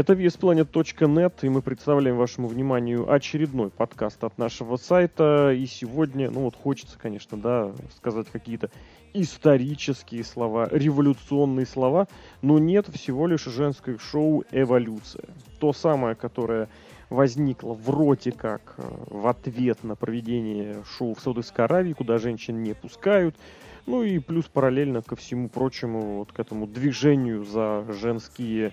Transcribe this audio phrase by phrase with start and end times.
[0.00, 5.52] Это VSPlanet.net, и мы представляем вашему вниманию очередной подкаст от нашего сайта.
[5.52, 8.70] И сегодня, ну вот хочется, конечно, да, сказать какие-то
[9.12, 12.08] исторические слова, революционные слова,
[12.40, 15.26] но нет, всего лишь женское шоу «Эволюция».
[15.58, 16.70] То самое, которое
[17.10, 22.72] возникло вроде как э, в ответ на проведение шоу в Саудовской Аравии, куда женщин не
[22.72, 23.36] пускают,
[23.84, 28.72] ну и плюс параллельно ко всему прочему, вот к этому движению за женские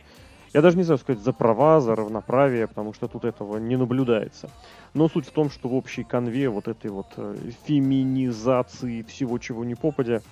[0.57, 4.49] я даже не знаю сказать за права, за равноправие, потому что тут этого не наблюдается.
[4.95, 7.35] Но суть в том, что в общей конве вот этой вот э,
[7.67, 10.23] феминизации всего, чего не попадя,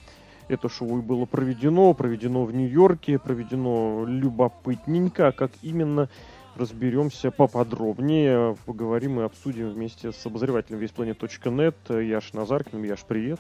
[0.48, 6.10] это шоу и было проведено, проведено в Нью-Йорке, проведено любопытненько, как именно
[6.56, 12.84] разберемся поподробнее, поговорим и обсудим вместе с обозревателем весьplanet.net Яш Назаркиным.
[12.84, 13.40] Яш, привет.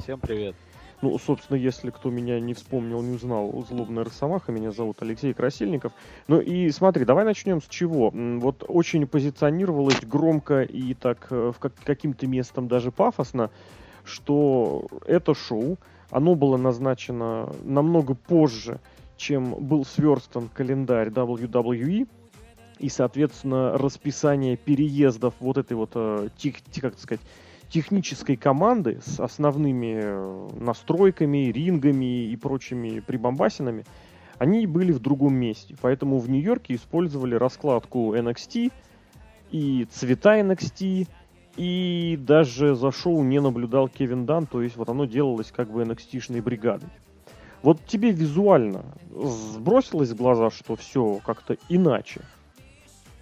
[0.00, 0.56] Всем привет.
[1.00, 5.92] Ну, собственно, если кто меня не вспомнил, не узнал, злобная Росомаха, меня зовут Алексей Красильников.
[6.26, 8.10] Ну и смотри, давай начнем с чего.
[8.12, 13.50] Вот очень позиционировалось громко и так э, как, каким-то местом даже пафосно,
[14.04, 15.78] что это шоу,
[16.10, 18.80] оно было назначено намного позже,
[19.16, 22.08] чем был сверстан календарь WWE,
[22.78, 27.20] и, соответственно, расписание переездов вот этой вот, э, тих, как сказать,
[27.68, 33.84] технической команды с основными э, настройками, рингами и прочими прибамбасинами,
[34.38, 35.76] они были в другом месте.
[35.80, 38.72] Поэтому в Нью-Йорке использовали раскладку NXT
[39.50, 41.08] и цвета NXT,
[41.56, 45.82] и даже за шоу не наблюдал Кевин Дан, то есть вот оно делалось как бы
[45.82, 46.88] NXT-шной бригадой.
[47.62, 52.20] Вот тебе визуально сбросилось в глаза, что все как-то иначе?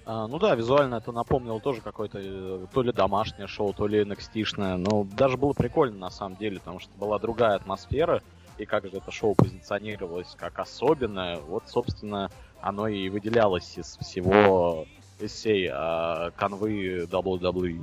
[0.09, 4.05] А, ну да, визуально это напомнило тоже какое-то э, то ли домашнее шоу, то ли
[4.05, 8.23] nxt Но даже было прикольно на самом деле, потому что была другая атмосфера,
[8.57, 12.31] и как же это шоу позиционировалось как особенное, вот, собственно,
[12.61, 14.87] оно и выделялось из всего
[15.19, 17.83] из всей а, конвы WWE.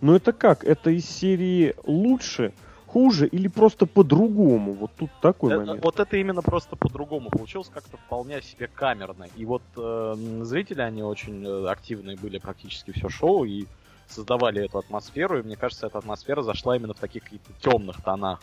[0.00, 0.64] Ну это как?
[0.64, 2.54] Это из серии лучше,
[2.88, 4.72] хуже или просто по-другому?
[4.72, 5.84] Вот тут такой это, момент.
[5.84, 9.26] Вот это именно просто по-другому получилось как-то вполне себе камерно.
[9.36, 13.66] И вот э, зрители, они очень э, активные были практически все шоу и
[14.08, 15.38] создавали эту атмосферу.
[15.38, 18.40] И мне кажется, эта атмосфера зашла именно в таких каких-то темных тонах.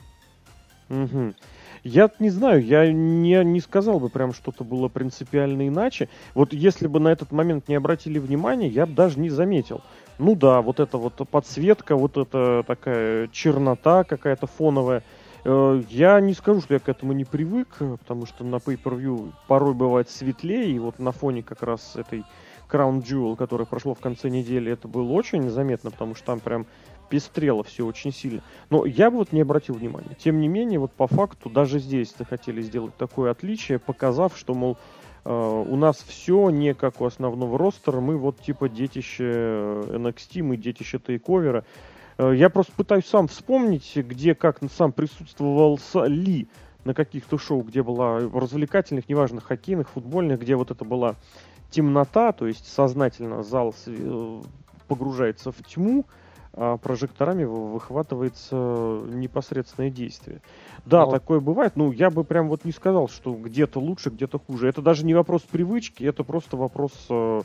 [0.89, 1.33] Угу.
[1.83, 6.09] Я не знаю, я не, не сказал бы прям что-то было принципиально иначе.
[6.33, 9.81] Вот если бы на этот момент не обратили внимания, я бы даже не заметил.
[10.17, 15.03] Ну да, вот эта вот подсветка, вот эта такая чернота какая-то фоновая.
[15.43, 19.73] Э, я не скажу, что я к этому не привык, потому что на Pay-Per-View порой
[19.73, 22.23] бывает светлее, и вот на фоне как раз этой
[22.69, 26.65] Crown Jewel, которая прошло в конце недели, это было очень заметно, потому что там прям
[27.09, 28.41] пестрело все очень сильно.
[28.69, 30.15] Но я бы вот не обратил внимания.
[30.17, 34.77] Тем не менее, вот по факту даже здесь захотели сделать такое отличие, показав, что, мол,
[35.25, 40.99] у нас все не как у основного ростера, мы вот типа детище NXT, мы детище
[40.99, 41.65] тейковера.
[42.17, 46.47] Uh, я просто пытаюсь сам вспомнить, где как сам присутствовал Ли
[46.85, 51.15] на каких-то шоу, где была развлекательных, неважно, хоккейных, футбольных, где вот это была
[51.71, 54.41] темнота, то есть сознательно зал э,
[54.87, 56.05] погружается в тьму,
[56.53, 60.41] а прожекторами выхватывается непосредственное действие.
[60.85, 61.11] Да, Но...
[61.11, 61.75] такое бывает.
[61.75, 64.67] Ну, я бы прям вот не сказал, что где-то лучше, где-то хуже.
[64.67, 67.41] Это даже не вопрос привычки, это просто вопрос э,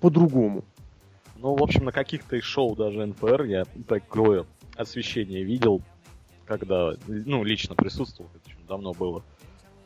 [0.00, 0.64] по-другому.
[1.36, 4.44] Ну, в общем, на каких-то из шоу даже НПР я такое
[4.76, 5.82] освещение видел,
[6.46, 9.22] когда, ну, лично присутствовал, это очень давно было.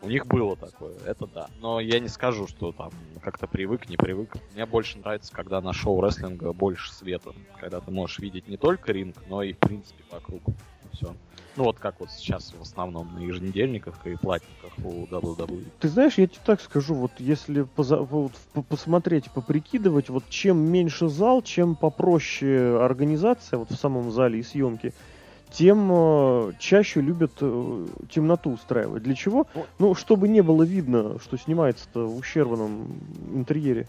[0.02, 1.48] У них было такое, это да.
[1.60, 2.90] Но я не скажу, что там
[3.22, 4.34] как-то привык, не привык.
[4.54, 7.30] Мне больше нравится, когда на шоу рестлинга больше света.
[7.60, 10.42] Когда ты можешь видеть не только ринг, но и в принципе вокруг.
[10.92, 11.14] Все.
[11.56, 15.64] Ну вот как вот сейчас в основном на еженедельниках и платниках у WWE.
[15.78, 18.32] Ты знаешь, я тебе так скажу, вот если поза, вот,
[18.68, 24.94] посмотреть, поприкидывать, вот чем меньше зал, чем попроще организация вот в самом зале и съемки,
[25.53, 29.03] тем э, чаще любят э, темноту устраивать.
[29.03, 29.47] Для чего?
[29.78, 32.87] Ну, чтобы не было видно, что снимается-то в ущербном
[33.33, 33.87] интерьере.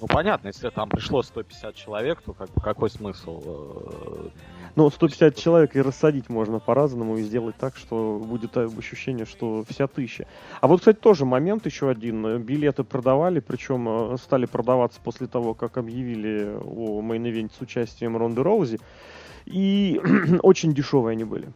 [0.00, 3.42] Ну, понятно, если там пришло 150 человек, то как, какой смысл?
[3.44, 4.28] Э,
[4.76, 9.86] ну, 150 человек и рассадить можно по-разному и сделать так, что будет ощущение, что вся
[9.86, 10.26] тысяча.
[10.60, 12.42] А вот, кстати, тоже момент еще один.
[12.42, 18.78] Билеты продавали, причем стали продаваться после того, как объявили о мейн с участием Ронды Роузи.
[19.50, 20.00] И
[20.42, 21.52] очень дешевые они были.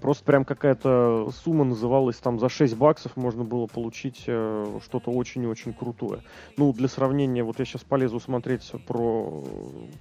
[0.00, 5.74] Просто прям какая-то сумма называлась там за 6 баксов можно было получить э, что-то очень-очень
[5.74, 6.22] крутое.
[6.56, 9.44] Ну, для сравнения, вот я сейчас полезу смотреть про...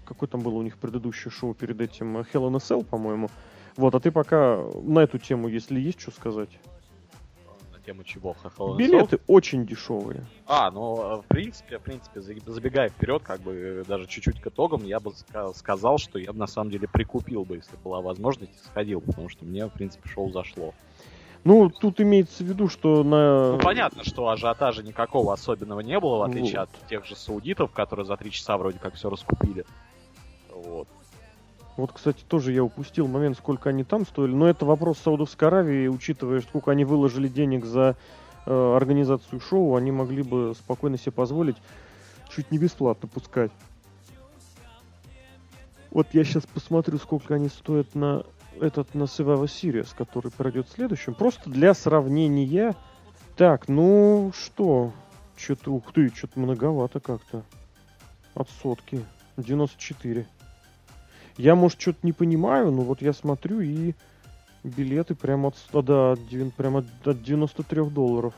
[0.05, 2.19] Какое там было у них предыдущее шоу перед этим?
[2.19, 3.29] Hell in a Cell, по-моему.
[3.75, 6.49] Вот, а ты пока на эту тему, если есть что сказать?
[7.89, 8.35] Тему чего?
[8.43, 10.23] Hell Билеты очень дешевые.
[10.45, 14.99] А, ну, в принципе, в принципе, забегая вперед, как бы даже чуть-чуть к итогам, я
[14.99, 15.11] бы
[15.55, 19.43] сказал, что я бы на самом деле прикупил бы, если была возможность, сходил, потому что
[19.43, 20.75] мне, в принципе, шоу зашло.
[21.45, 23.53] Ну, тут имеется в виду, что на...
[23.53, 26.69] Ну, понятно, что ажиотажа никакого особенного не было, в отличие вот.
[26.69, 29.65] от тех же саудитов, которые за три часа вроде как все раскупили.
[30.51, 30.87] Вот.
[31.79, 34.33] Вот, кстати, тоже я упустил момент, сколько они там стоили.
[34.33, 37.95] Но это вопрос Саудовской Аравии, учитывая, сколько они выложили денег за
[38.45, 41.55] э, организацию шоу, они могли бы спокойно себе позволить
[42.35, 43.51] чуть не бесплатно пускать.
[45.89, 48.23] Вот я сейчас посмотрю, сколько они стоят на
[48.59, 51.13] этот на Survivor Series, который пройдет следующим.
[51.13, 52.75] Просто для сравнения.
[53.37, 54.91] Так, ну что?
[55.37, 57.45] Что-то, ух ты, что-то многовато как-то.
[58.35, 59.05] От сотки.
[59.37, 60.27] 94.
[61.39, 63.93] Я, может, что-то не понимаю, но вот я смотрю и
[64.65, 68.33] билеты прямо от, да, от, прямо от 93 долларов.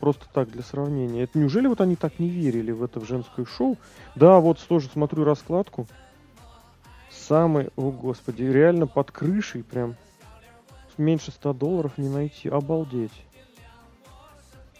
[0.00, 1.24] Просто так, для сравнения.
[1.24, 3.76] Это неужели вот они так не верили в это в женское шоу?
[4.14, 5.86] Да, вот тоже смотрю раскладку.
[7.10, 9.96] Самый, о господи, реально под крышей прям.
[10.96, 12.48] Меньше 100 долларов не найти.
[12.48, 13.12] Обалдеть.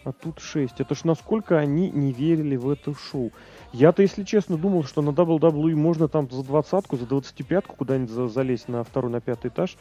[0.05, 0.79] А тут 6.
[0.79, 3.31] Это ж насколько они не верили в это шоу.
[3.73, 8.09] Я-то, если честно, думал, что на WWE можно там за двадцатку, за двадцати пятку куда-нибудь
[8.09, 9.77] за залезть на второй, на пятый этаж.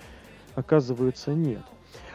[0.57, 1.63] Оказывается, нет.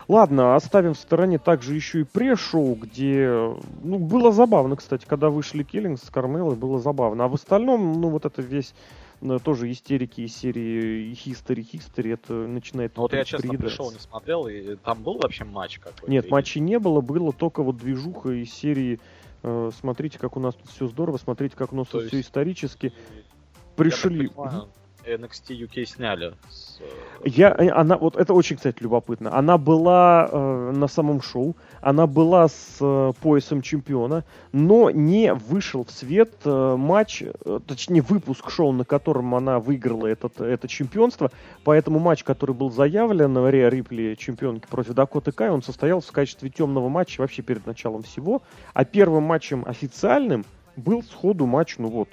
[0.10, 5.64] Ладно, оставим в стороне также еще и пресс-шоу, где, ну, было забавно, кстати, когда вышли
[5.64, 7.24] Киллингс с Кармелой, было забавно.
[7.24, 8.74] А в остальном, ну, вот это весь
[9.44, 12.96] тоже истерики из серии History, History, это начинает...
[12.96, 16.10] Ну, вот я, честно, пришел, не смотрел, и там был вообще матч какой-то?
[16.10, 19.00] Нет, матчей не было, было только вот движуха из серии
[19.44, 22.22] Э, смотрите, как у нас тут все здорово, смотрите, как у нас То тут все
[22.22, 22.94] исторически.
[23.76, 24.30] Пришли.
[24.30, 24.70] Понимаю,
[25.06, 26.34] NXT UK сняли.
[26.50, 26.80] С...
[26.82, 26.84] Э,
[27.26, 29.36] я, э, она, вот это очень, кстати, любопытно.
[29.36, 35.86] Она была э, на самом шоу, она была с э, поясом чемпиона, но не вышел
[35.86, 41.32] в свет э, матч, э, точнее выпуск шоу, на котором она выиграла этот, это чемпионство.
[41.64, 46.50] Поэтому матч, который был заявлен, Риа Рипли, чемпионки против Дакоты Кай, он состоялся в качестве
[46.50, 48.42] темного матча вообще перед началом всего.
[48.74, 50.46] А первым матчем официальным
[50.76, 52.10] был сходу матч, ну вот,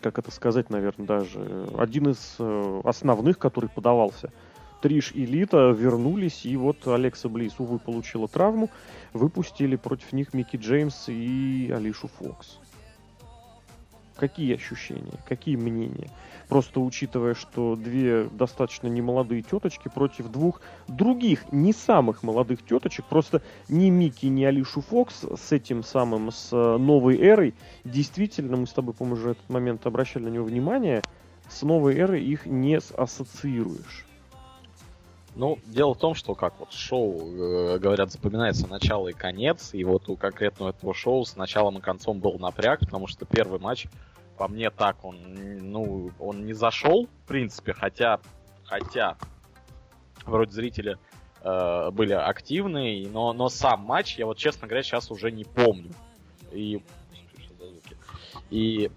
[0.00, 4.30] как это сказать, наверное, даже один из э, основных, который подавался.
[4.82, 8.70] Триш и Лита вернулись, и вот Алекса Близ, увы, получила травму.
[9.12, 12.58] Выпустили против них Микки Джеймс и Алишу Фокс.
[14.16, 16.10] Какие ощущения, какие мнения?
[16.48, 23.42] Просто учитывая, что две достаточно немолодые теточки против двух других не самых молодых теточек, просто
[23.68, 27.54] ни Микки, ни Алишу Фокс с этим самым, с э, новой эрой,
[27.84, 31.02] действительно, мы с тобой, по-моему, уже этот момент обращали на него внимание,
[31.48, 34.05] с новой эрой их не ассоциируешь.
[35.36, 39.84] Ну, дело в том, что как вот шоу, э, говорят, запоминается начало и конец, и
[39.84, 43.86] вот у конкретного этого шоу с началом и концом был напряг, потому что первый матч
[44.38, 45.18] по мне так он,
[45.60, 48.18] ну, он не зашел, в принципе, хотя,
[48.64, 49.18] хотя,
[50.24, 50.96] вроде зрители
[51.42, 55.90] э, были активные, но, но сам матч, я вот, честно говоря, сейчас уже не помню.
[56.50, 56.82] И,
[58.48, 58.90] и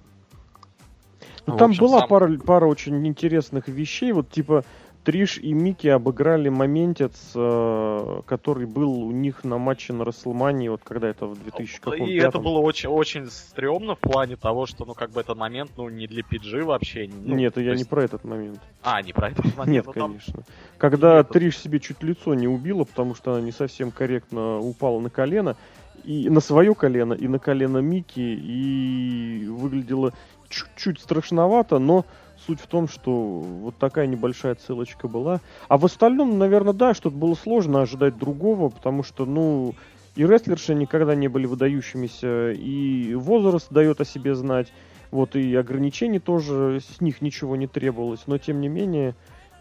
[1.45, 2.07] ну, там общем, была сам...
[2.07, 4.63] пара, пара очень интересных вещей, вот типа
[5.03, 10.81] Триш и Микки обыграли моментец, э, который был у них на матче на Расселмании, вот
[10.83, 14.85] когда это в 2000 каком И это было очень, очень стрёмно в плане того, что,
[14.85, 17.09] ну, как бы этот момент, ну, не для PG вообще.
[17.11, 17.83] Ну, Нет, я есть...
[17.83, 18.59] не про этот момент.
[18.83, 19.67] А, не про этот момент?
[19.67, 20.33] Нет, ну, конечно.
[20.33, 20.43] Там...
[20.77, 24.99] Когда Нет, Триш себе чуть лицо не убила, потому что она не совсем корректно упала
[24.99, 25.55] на колено,
[26.03, 30.13] и на свое колено, и на колено Микки, и выглядело
[30.49, 32.05] чуть-чуть страшновато, но
[32.49, 35.39] суть в том, что вот такая небольшая ссылочка была.
[35.67, 39.75] А в остальном, наверное, да, что-то было сложно ожидать другого, потому что, ну,
[40.15, 44.73] и рестлерши никогда не были выдающимися, и возраст дает о себе знать,
[45.11, 49.13] вот, и ограничений тоже с них ничего не требовалось, но тем не менее,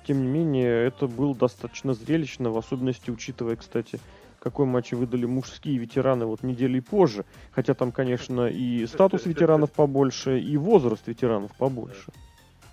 [0.07, 4.01] тем не менее, это было достаточно зрелищно, в особенности учитывая, кстати,
[4.41, 7.25] какой матч выдали мужские ветераны вот недели позже.
[7.51, 12.13] Хотя там, конечно, и статус ветеранов побольше, и возраст ветеранов побольше.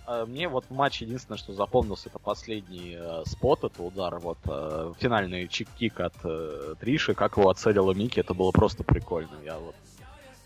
[0.06, 4.92] А, мне вот матч единственное, что запомнился, это последний э, спот, это удар, вот э,
[5.00, 9.34] финальный чик-кик от э, Триши, как его отцелила Мики, это было просто прикольно.
[9.44, 9.74] Я вот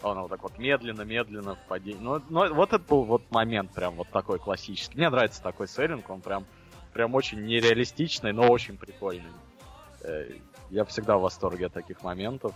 [0.03, 2.01] он вот так вот медленно-медленно в падении.
[2.01, 4.97] Ну, ну, вот это был вот момент прям вот такой классический.
[4.97, 6.47] Мне нравится такой селлинг, он прям,
[6.95, 9.31] прям очень нереалистичный, но очень прикольный.
[10.01, 10.27] Э,
[10.71, 12.55] я всегда в восторге от таких моментов.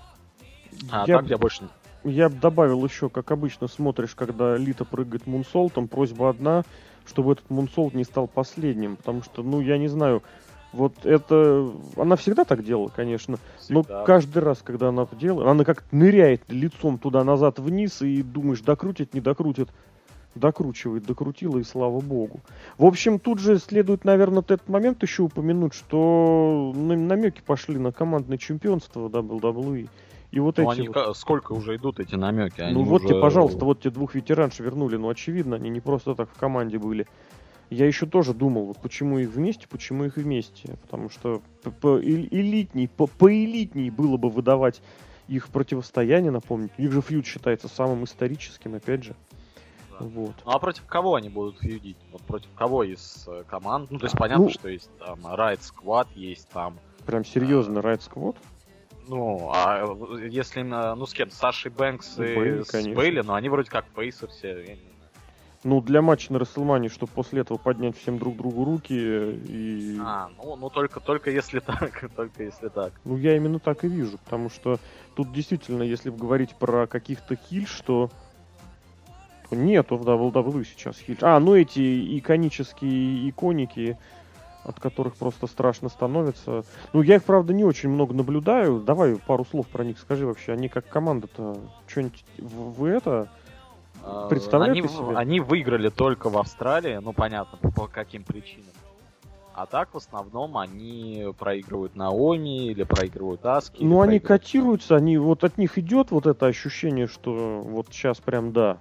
[0.90, 1.18] А я...
[1.18, 1.68] так я больше
[2.04, 6.64] я бы добавил еще, как обычно смотришь, когда Лита прыгает мунсолтом, просьба одна,
[7.06, 10.23] чтобы этот мунсолт не стал последним, потому что, ну, я не знаю,
[10.75, 11.70] Вот это...
[11.96, 13.38] Она всегда так делала, конечно.
[13.58, 13.75] Всегда.
[13.75, 19.14] Но каждый раз, когда она делает, она как ныряет лицом туда-назад вниз и думаешь, докрутит,
[19.14, 19.68] не докрутит.
[20.34, 22.40] Докручивает, докрутила, и слава богу.
[22.76, 28.37] В общем, тут же следует, наверное, этот момент еще упомянуть, что намеки пошли на командное
[28.37, 29.88] чемпионство WWE.
[30.34, 32.60] И вот Ну, эти они вот- сколько уже идут эти намеки?
[32.60, 34.96] ну Они вот тебе, уже- пожалуйста, вот те двух ветеранш вернули.
[34.96, 37.06] Ну, очевидно, они не просто так в команде были.
[37.70, 40.76] Я еще тоже думал, вот почему их вместе, почему их вместе.
[40.82, 41.40] Потому что
[41.80, 44.82] по элитней, по- поэлитней было бы выдавать
[45.28, 46.72] их противостояние, напомнить.
[46.78, 49.14] Их же фьюд считается самым историческим, опять же.
[49.92, 50.04] Да.
[50.04, 50.32] Вот.
[50.44, 51.96] Ну а против кого они будут фьюдить?
[52.10, 53.88] Вот против кого из э, команд?
[53.92, 56.76] Ну, то есть понятно, Ну- что есть там Riot Squad, есть там
[57.06, 58.36] Прям серьезно, Райт Сквот.
[59.06, 61.30] Ну, а э, если именно, ну с кем?
[61.30, 62.94] С Сашей Бэнкс и Бейли, с конечно.
[62.94, 64.94] Бейли, но они вроде как пейсы все, я не знаю.
[65.64, 69.99] Ну, для матча на Расселмане, чтобы после этого поднять всем друг другу руки и...
[69.99, 72.92] А, ну, ну только, только если так, только если так.
[73.04, 74.78] Ну, я именно так и вижу, потому что
[75.16, 78.11] тут действительно, если говорить про каких-то хиль, что
[79.49, 81.18] то нету в WWE сейчас хиль.
[81.23, 83.99] А, ну эти иконические иконики,
[84.64, 86.64] от которых просто страшно становится.
[86.92, 88.80] Ну, я их, правда, не очень много наблюдаю.
[88.80, 90.52] Давай пару слов про них скажи вообще.
[90.52, 91.56] Они как команда-то
[91.87, 93.28] что-нибудь вы это...
[94.02, 95.16] А, Представляют они, себе?
[95.16, 98.66] они выиграли только в Австралии, ну понятно, по, каким причинам.
[99.54, 103.83] А так, в основном, они проигрывают Наоми или проигрывают Аски.
[103.85, 108.18] Ну, они проигрывают- котируются, они вот от них идет вот это ощущение, что вот сейчас
[108.18, 108.78] прям да.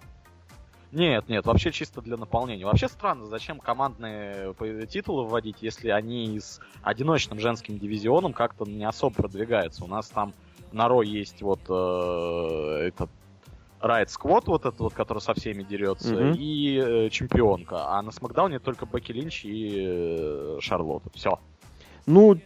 [0.93, 2.65] Нет, нет, вообще чисто для наполнения.
[2.65, 8.85] Вообще странно, зачем командные п- титулы вводить, если они с одиночным женским дивизионом как-то не
[8.85, 9.83] особо продвигаются.
[9.83, 10.33] У нас там
[10.71, 13.09] на Ро есть вот э, этот
[13.79, 16.33] Райт Сквот, вот этот вот, который со всеми дерется, Мгм.
[16.37, 17.87] и э, чемпионка.
[17.97, 21.09] А на Смакдауне только Бекки Линч и э, Шарлотта.
[21.15, 21.39] Все.
[22.05, 22.37] Ну,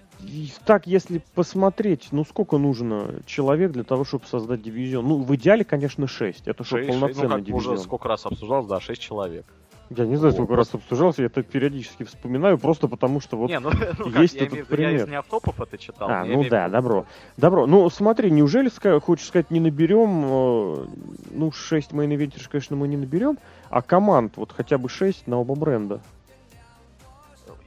[0.66, 5.08] так, если посмотреть, ну сколько нужно человек для того, чтобы создать дивизион?
[5.08, 6.48] Ну, в идеале, конечно, 6.
[6.48, 7.74] Это чтобы ну, полноценный как дивизион.
[7.76, 9.46] уже сколько раз обсуждалось, да, 6 человек.
[9.90, 10.38] Я не знаю, Вот.
[10.44, 13.50] сколько раз обсуждался, я это периодически вспоминаю, просто потому что вот...
[13.50, 13.70] не, ну,
[14.00, 14.96] ну есть как, я этот я пример.
[15.06, 16.10] из неавтопов это читал.
[16.10, 17.06] А, я ну да, добро.
[17.38, 17.66] Добро.
[17.68, 18.70] Ну, смотри, неужели,
[19.00, 20.26] хочешь сказать, не наберем...
[20.26, 20.86] э,
[21.32, 23.38] Ну, 6 main eventer ш, конечно, мы не наберем,
[23.70, 26.02] а команд вот хотя бы 6 на оба бренда.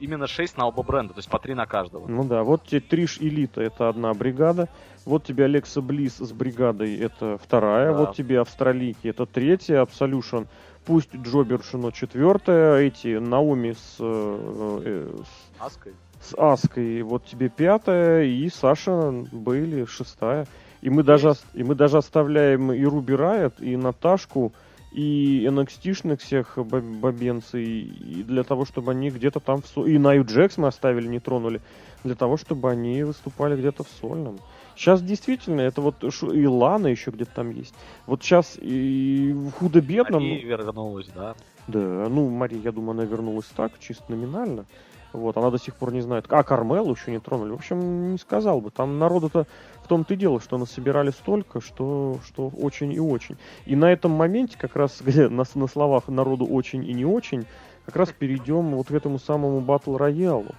[0.01, 2.07] Именно 6 на оба бренда, то есть по 3 на каждого.
[2.07, 4.67] Ну да, вот тебе Триш Элита, это одна бригада.
[5.05, 7.91] Вот тебе Алекса Близ с бригадой, это вторая.
[7.91, 7.97] Да.
[7.99, 9.81] Вот тебе Австралийки, это третья.
[9.83, 10.47] Absolution,
[10.85, 12.81] пусть Джобершино четвертая.
[12.81, 15.17] Эти Наоми с, э, э,
[15.59, 15.93] Аской.
[16.19, 18.25] с, с Аской, вот тебе пятая.
[18.25, 20.47] И Саша Бейли шестая.
[20.81, 24.51] И мы, даже, и мы даже оставляем и Руби Райот, и Наташку,
[24.91, 29.61] и NXT-шных всех бобенцы, и, для того, чтобы они где-то там...
[29.61, 31.61] В со- И Наю Джекс мы оставили, не тронули,
[32.03, 34.39] для того, чтобы они выступали где-то в сольном.
[34.75, 37.73] Сейчас действительно, это вот шу- и Лана еще где-то там есть.
[38.05, 40.19] Вот сейчас и худо-бедно...
[40.19, 41.35] ну, Мария вернулась, да.
[41.67, 44.65] да, ну, Мария, я думаю, она вернулась так, чисто номинально.
[45.13, 46.25] Вот, она до сих пор не знает.
[46.29, 47.51] А, Кармелу еще не тронули.
[47.51, 48.71] В общем, не сказал бы.
[48.71, 49.45] Там народу-то
[49.83, 53.37] в том-то и дело, что насобирали столько, что, что очень и очень.
[53.65, 57.45] И на этом моменте, как раз где на, на словах народу очень и не очень,
[57.85, 60.55] как раз перейдем вот к этому самому батл роялу.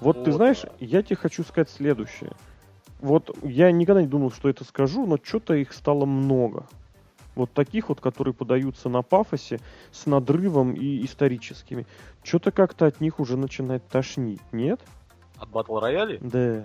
[0.00, 0.70] Вот ты Вот, знаешь, да.
[0.80, 2.32] я тебе хочу сказать следующее.
[3.00, 6.66] Вот я никогда не думал, что это скажу, но что-то их стало много.
[7.34, 9.60] Вот таких вот, которые подаются на пафосе,
[9.90, 11.86] с надрывом и историческими.
[12.22, 14.80] Что-то как-то от них уже начинает тошнить, нет?
[15.38, 16.18] От батл рояли.
[16.22, 16.64] Да.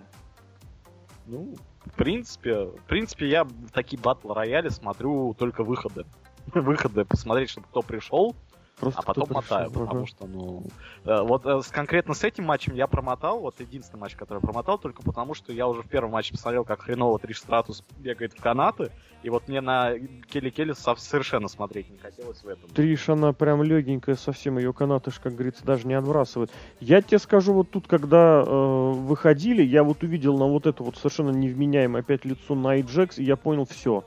[1.25, 6.05] Ну, в принципе, в принципе, я такие батл рояли смотрю только выходы.
[6.53, 8.35] Выходы, посмотреть, чтобы кто пришел,
[8.79, 9.79] Просто а потом мотаю, ага.
[9.79, 10.63] потому что, ну...
[11.03, 14.77] э, Вот э, конкретно с этим матчем я промотал, вот единственный матч, который я промотал,
[14.77, 18.41] только потому что я уже в первом матче посмотрел, как хреново Триш Стратус бегает в
[18.41, 19.93] канаты, и вот мне на
[20.31, 22.69] Келли Келли со- совершенно смотреть не хотелось в этом.
[22.69, 26.51] Триш, она прям легенькая, совсем ее канаты, ж, как говорится, даже не отбрасывает.
[26.79, 30.95] Я тебе скажу, вот тут, когда э, выходили, я вот увидел на вот это вот
[30.95, 34.05] совершенно невменяемое опять лицо Найт Джекс, и я понял все.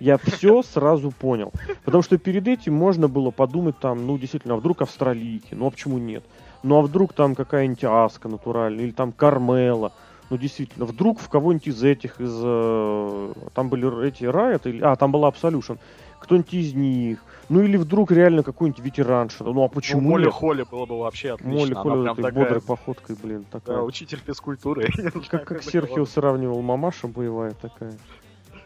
[0.00, 1.52] Я все сразу понял.
[1.84, 5.70] Потому что перед этим можно было подумать там, ну, действительно, а вдруг австралийки, ну, а
[5.70, 6.24] почему нет?
[6.62, 9.92] Ну, а вдруг там какая-нибудь Аска натуральная, или там Кармела.
[10.30, 12.32] Ну, действительно, вдруг в кого-нибудь из этих, из...
[12.42, 14.82] э, там были эти Riot, или...
[14.82, 15.78] А, там была Absolution.
[16.18, 17.18] Кто-нибудь из них.
[17.50, 19.44] Ну, или вдруг реально какой-нибудь ветеранша.
[19.44, 20.32] Ну, а почему Ну, Молли нет?
[20.32, 21.52] Холли было бы вообще отлично.
[21.52, 23.76] Молли Холли прям этой такая, бодрой походкой, блин, такая.
[23.76, 24.88] да, учитель физкультуры.
[25.30, 27.92] Как, как Серхио сравнивал мамаша боевая такая.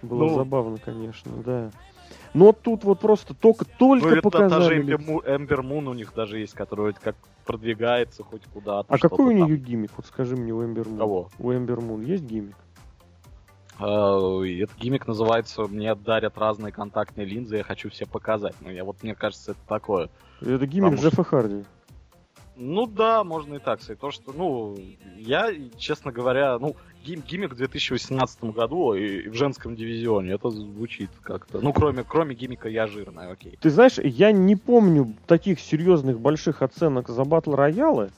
[0.02, 0.35] Было Ну.
[0.37, 1.71] забавно, конечно, да.
[2.35, 4.83] Но тут вот просто только, только ну, показали.
[4.83, 5.02] Даже
[5.37, 8.93] Эмбер Мун у них даже есть, который как продвигается хоть куда-то.
[8.93, 9.90] А какой у нее гиммик?
[9.97, 10.99] Вот скажи мне у Эмбер Мун.
[10.99, 11.31] Кого?
[11.38, 12.57] У Эмбер Мун есть гиммик?
[13.78, 18.57] Uh, этот гиммик называется «Мне дарят разные контактные линзы, я хочу все показать».
[18.61, 20.11] Ну, я вот, мне кажется, это такое.
[20.40, 21.25] Это гиммик Потому Джеффа что...
[21.25, 21.64] Харди.
[22.57, 24.00] Ну да, можно и так сказать.
[24.00, 24.76] То, что, ну,
[25.17, 26.75] я, честно говоря, ну,
[27.05, 31.61] гим гиммик в 2018 году и в женском дивизионе, это звучит как-то.
[31.61, 33.59] Ну, кроме, кроме гиммика «Я жирная», окей.
[33.61, 38.11] Ты знаешь, я не помню таких серьезных больших оценок за батл роялы,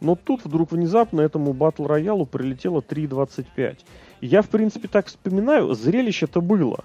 [0.00, 3.78] но тут вдруг внезапно этому батл роялу прилетело 3.25.
[4.20, 6.84] Я, в принципе, так вспоминаю, зрелище-то было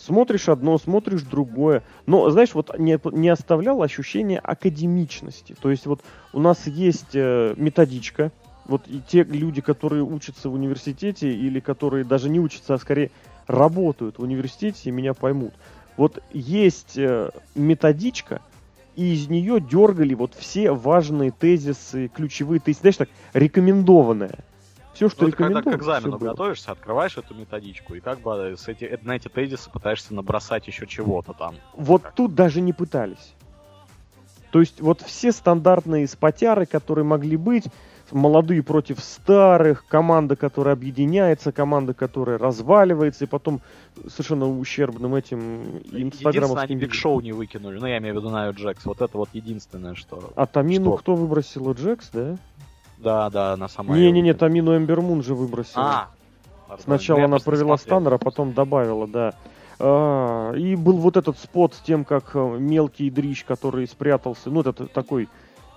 [0.00, 1.82] смотришь одно, смотришь другое.
[2.06, 5.54] Но, знаешь, вот не, не оставляло ощущение академичности.
[5.60, 6.00] То есть вот
[6.32, 8.32] у нас есть э, методичка,
[8.70, 13.10] вот и те люди, которые учатся в университете или которые даже не учатся, а скорее
[13.48, 15.52] работают в университете, меня поймут.
[15.96, 18.40] Вот есть э, методичка,
[18.94, 24.38] и из нее дергали вот все важные тезисы, ключевые тезисы, знаешь, так, рекомендованное.
[24.94, 29.00] Все, что ну, когда к экзамену готовишься, открываешь эту методичку и как бы с эти,
[29.02, 31.56] на эти тезисы пытаешься набросать еще чего-то там.
[31.74, 33.34] Вот как тут даже не пытались.
[34.52, 37.64] То есть вот все стандартные спотяры, которые могли быть,
[38.12, 43.60] молодые против старых, команда, которая объединяется, команда, которая разваливается, и потом
[44.08, 46.58] совершенно ущербным этим инстаграмовским...
[46.58, 49.28] Они Биг Шоу не выкинули, ну, я имею в виду Наю Джекс, вот это вот
[49.32, 50.32] единственное, что...
[50.36, 50.96] А Тамину что...
[50.98, 51.72] кто выбросил?
[51.72, 52.36] Джекс, да?
[52.98, 56.08] Да, да, на самом Не-не-не, Тамину Эмбермун же выбросила.
[56.68, 59.34] А, Сначала она провела станнер, а потом добавила, да.
[59.78, 64.60] А, и был вот этот спот с тем, как э, мелкий дрищ, который спрятался, ну,
[64.60, 65.28] это такой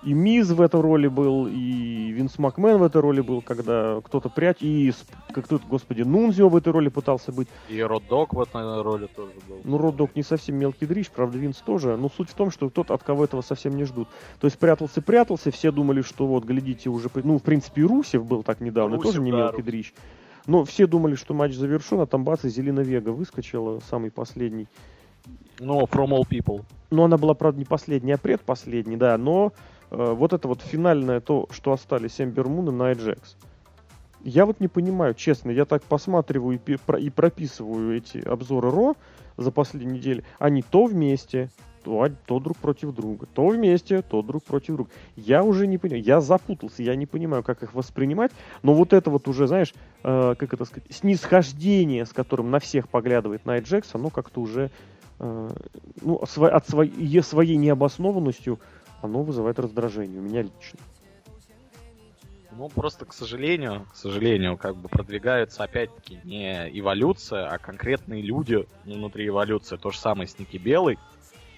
[0.04, 4.28] и Миз в этой роли был, и Винс Макмен в этой роли был, когда кто-то
[4.28, 4.92] прячет, и
[5.32, 7.48] как тут, господи, Нунзио в этой роли пытался быть.
[7.68, 9.60] И Роддог в этой роли тоже был.
[9.64, 12.90] Ну, Роддог не совсем мелкий дрищ, правда, Винс тоже, но суть в том, что тот,
[12.90, 14.08] от кого этого совсем не ждут.
[14.40, 17.08] То есть прятался-прятался, все думали, что вот, глядите, уже...
[17.14, 19.66] Ну, в принципе, и Русев был так недавно, Русев, тоже не да, мелкий Русев.
[19.66, 19.94] дрищ.
[20.46, 24.68] Но все думали, что матч завершен, а там бац, и Зелина Вега выскочила, самый последний.
[25.58, 26.64] Ну, no, from all people.
[26.90, 29.52] Ну, она была, правда, не последняя, а предпоследний, да, но
[29.94, 33.36] вот это вот финальное то, что остались Эмбер Мун и Найт Джекс.
[34.24, 38.96] Я вот не понимаю, честно, я так посматриваю и, и прописываю эти обзоры Ро
[39.36, 40.24] за последние недели.
[40.38, 41.50] Они то вместе,
[41.84, 44.90] то, то друг против друга, то вместе, то друг против друга.
[45.16, 49.10] Я уже не понимаю, я запутался, я не понимаю, как их воспринимать, но вот это
[49.10, 53.90] вот уже, знаешь, э, как это сказать, снисхождение, с которым на всех поглядывает Найт Джекс,
[53.92, 54.70] оно как-то уже
[55.20, 55.50] э,
[56.00, 58.58] ну, от своей, своей необоснованностью
[59.02, 60.78] оно вызывает раздражение, у меня лично.
[62.56, 68.66] Ну, просто, к сожалению, к сожалению, как бы продвигаются, опять-таки, не эволюция, а конкретные люди
[68.84, 69.76] внутри эволюции.
[69.76, 70.98] То же самое с Ники Белой.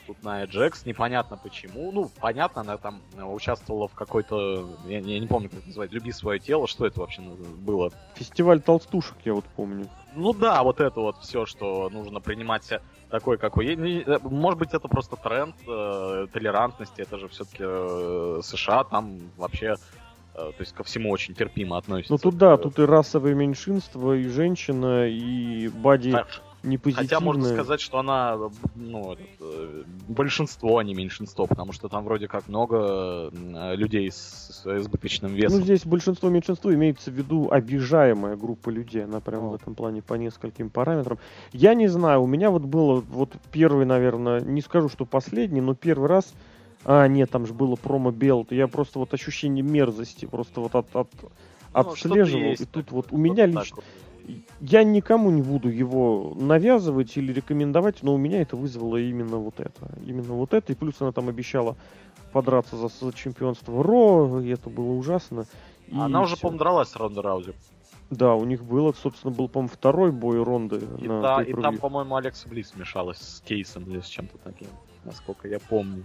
[0.06, 1.90] Тут на Джекс, непонятно почему.
[1.90, 6.12] Ну, понятно, она там участвовала в какой-то, я, я не помню, как это называется, «Люби
[6.12, 6.68] свое тело».
[6.68, 7.90] Что это вообще было?
[8.14, 9.88] Фестиваль толстушек, я вот помню.
[10.14, 12.72] Ну да, вот это вот все, что нужно принимать
[13.10, 14.08] такой, какой есть.
[14.08, 19.76] Э, может быть, это просто тренд э, толерантности, это же все-таки э, США, там вообще
[20.34, 22.12] э, то есть ко всему очень терпимо относятся.
[22.12, 26.16] Ну тут да, тут и расовое меньшинство, и женщина, и бади
[26.62, 27.08] не позитивная.
[27.08, 28.38] Хотя можно сказать, что она
[28.74, 34.62] ну, этот, э, большинство, а не меньшинство, потому что там вроде как много людей с,
[34.64, 35.58] с избыточным весом.
[35.58, 40.02] Ну здесь большинство меньшинство имеется в виду обижаемая группа людей, она прям в этом плане
[40.02, 41.18] по нескольким параметрам.
[41.52, 45.74] Я не знаю, у меня вот было вот первый, наверное, не скажу, что последний, но
[45.74, 46.32] первый раз
[46.84, 48.52] а, нет, там же было промо Белт.
[48.52, 51.30] Я просто вот ощущение мерзости просто вот от, от, ну,
[51.72, 52.52] отслеживал.
[52.52, 53.76] И тут вот у меня лично...
[53.76, 53.84] Вот
[54.60, 59.60] я никому не буду его навязывать или рекомендовать, но у меня это вызвало именно вот
[59.60, 59.90] это.
[60.04, 60.72] Именно вот это.
[60.72, 61.76] И плюс она там обещала
[62.32, 65.46] подраться за, за чемпионство Ро, и это было ужасно.
[65.88, 67.54] И она уже, по-моему, дралась с Ронда Раузи.
[68.10, 70.80] Да, у них было, собственно, был, по-моему, второй бой Ронды.
[71.00, 74.68] И, на да, и там, по-моему, Алекс Близ смешалась с Кейсом или с чем-то таким,
[75.04, 76.04] насколько я помню.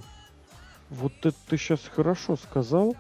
[0.90, 2.96] Вот это ты сейчас хорошо сказал.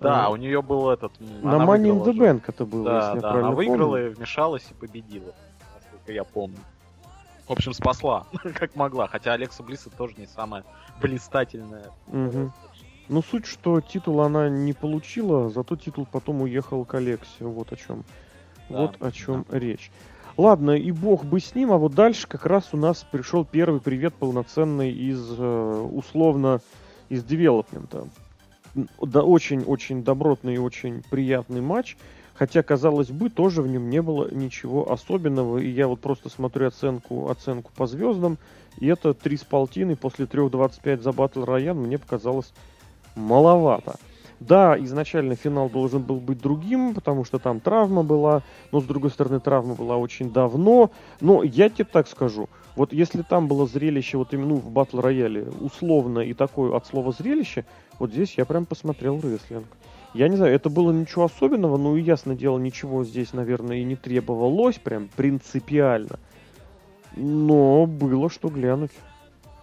[0.00, 1.12] Да, у нее был этот...
[1.20, 4.10] На Money in the Bank это было, да, если да, я она выиграла помню.
[4.10, 5.32] и вмешалась и победила,
[5.74, 6.58] насколько я помню.
[7.46, 9.06] В общем, спасла, как могла.
[9.06, 10.64] Хотя Алекса Блисса тоже не самая
[11.00, 11.90] блистательная.
[12.08, 12.52] Угу.
[13.08, 17.44] Ну, суть, что титул она не получила, зато титул потом уехал к Алексе.
[17.44, 18.04] Вот о чем.
[18.68, 19.58] Да, вот о чем да.
[19.58, 19.92] речь.
[20.36, 23.80] Ладно, и бог бы с ним, а вот дальше как раз у нас пришел первый
[23.80, 26.60] привет полноценный из, э, условно,
[27.08, 28.06] из девелопмента
[29.00, 31.96] да, очень-очень добротный и очень приятный матч.
[32.34, 35.58] Хотя, казалось бы, тоже в нем не было ничего особенного.
[35.58, 38.36] И я вот просто смотрю оценку, оценку по звездам.
[38.78, 42.52] И это 3 с полтиной после 3.25 за Battle Royale мне показалось
[43.14, 43.96] маловато.
[44.38, 49.10] Да, изначально финал должен был быть другим, потому что там травма была, но с другой
[49.10, 50.90] стороны травма была очень давно.
[51.22, 55.00] Но я тебе так скажу, вот если там было зрелище вот именно ну, в батл
[55.00, 57.64] рояле условно и такое от слова зрелище,
[57.98, 59.66] вот здесь я прям посмотрел рестлинг.
[60.12, 63.84] Я не знаю, это было ничего особенного, ну и ясно дело, ничего здесь, наверное, и
[63.84, 66.18] не требовалось прям принципиально.
[67.16, 68.92] Но было что глянуть.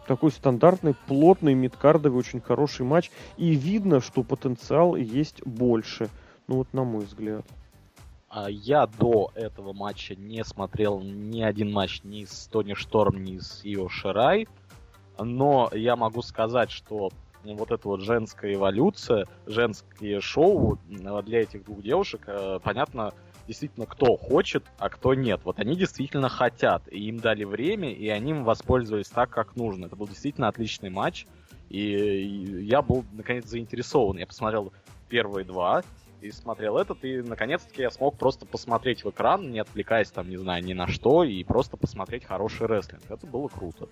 [0.07, 3.09] Такой стандартный, плотный, мидкардовый, очень хороший матч.
[3.37, 6.09] И видно, что потенциал есть больше.
[6.47, 7.45] Ну вот на мой взгляд.
[8.35, 13.37] А я до этого матча не смотрел ни один матч ни с Тони Шторм, ни
[13.37, 14.47] с Ио Ширай.
[15.19, 17.11] Но я могу сказать, что
[17.43, 23.13] вот эта вот женская эволюция, женские шоу для этих двух девушек, э, понятно,
[23.47, 25.41] действительно, кто хочет, а кто нет.
[25.43, 29.85] Вот они действительно хотят, и им дали время, и они им воспользовались так, как нужно.
[29.85, 31.27] Это был действительно отличный матч,
[31.69, 34.17] и я был, наконец, заинтересован.
[34.17, 34.73] Я посмотрел
[35.07, 35.83] первые два,
[36.23, 40.37] и смотрел этот, и наконец-таки я смог просто посмотреть в экран, не отвлекаясь там, не
[40.37, 43.03] знаю, ни на что, и просто посмотреть хороший рестлинг.
[43.09, 43.89] Это было круто.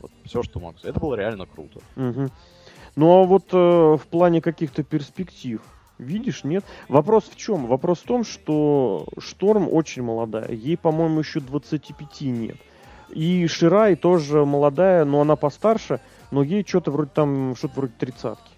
[0.00, 0.76] Вот все, что мог.
[0.82, 1.80] Это было реально круто.
[1.96, 2.28] Угу.
[2.96, 5.62] Ну а вот э, в плане каких-то перспектив,
[5.98, 6.64] видишь, нет?
[6.88, 7.66] Вопрос в чем?
[7.66, 10.50] Вопрос в том, что Шторм очень молодая.
[10.50, 12.56] Ей, по-моему, еще 25 нет.
[13.08, 16.00] И Ширай тоже молодая, но она постарше,
[16.30, 18.53] но ей что-то вроде там, что-то вроде тридцатки.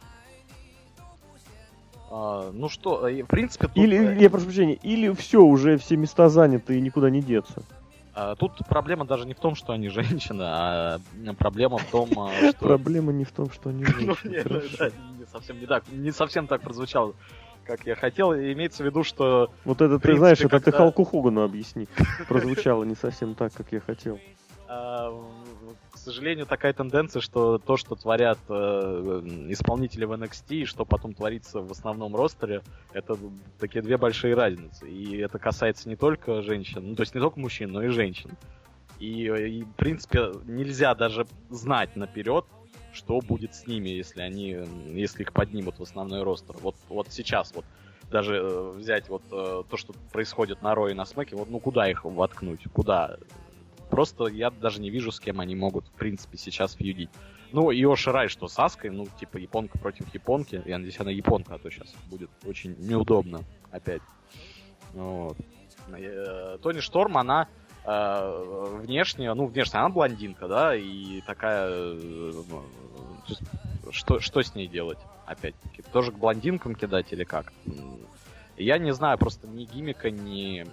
[2.19, 3.67] А, ну что, э, в принципе...
[3.67, 3.77] Тут...
[3.77, 7.63] Или, э, я прошу прощения, или все, уже все места заняты и никуда не деться.
[8.15, 10.99] А, тут проблема даже не в том, что они женщины, а
[11.39, 12.59] проблема в том, а, что...
[12.59, 13.85] Проблема не в том, что они
[14.25, 14.43] женщины.
[14.49, 14.61] Ну,
[15.19, 17.13] не совсем не так, не совсем так прозвучало,
[17.65, 18.33] как я хотел.
[18.33, 19.51] Имеется в виду, что...
[19.67, 21.87] Вот это ты знаешь, это ты Халку Хугану объясни.
[22.29, 24.19] Прозвучало не совсем так, как я хотел
[26.07, 31.61] сожалению, такая тенденция, что то, что творят э, исполнители в NXT, и что потом творится
[31.61, 33.19] в основном ростере, это
[33.59, 34.89] такие две большие разницы.
[34.89, 38.31] И это касается не только женщин, ну, то есть не только мужчин, но и женщин.
[39.01, 42.45] И, и в принципе, нельзя даже знать наперед,
[42.93, 44.57] что будет с ними, если они,
[44.95, 46.57] если их поднимут в основной ростер.
[46.61, 47.65] Вот, вот сейчас вот
[48.11, 51.59] даже э, взять вот э, то, что происходит на Рое и на Смеке, вот ну
[51.59, 53.17] куда их воткнуть, куда
[53.97, 57.09] Просто я даже не вижу, с кем они могут, в принципе, сейчас фьюдить.
[57.53, 60.63] Ну, и Оширай, что с Аской, ну, типа, японка против японки.
[60.67, 64.03] Я надеюсь, она японка, а то сейчас будет очень неудобно опять.
[64.93, 65.39] Вот.
[65.89, 67.49] Э, Тони Шторм, она
[67.87, 71.71] э, внешне, ну, внешне она блондинка, да, и такая...
[71.71, 72.33] Э,
[73.93, 75.81] что, что с ней делать, опять-таки?
[75.91, 77.51] Тоже к блондинкам кидать или как?
[78.59, 80.67] Я не знаю, просто ни гимика, ни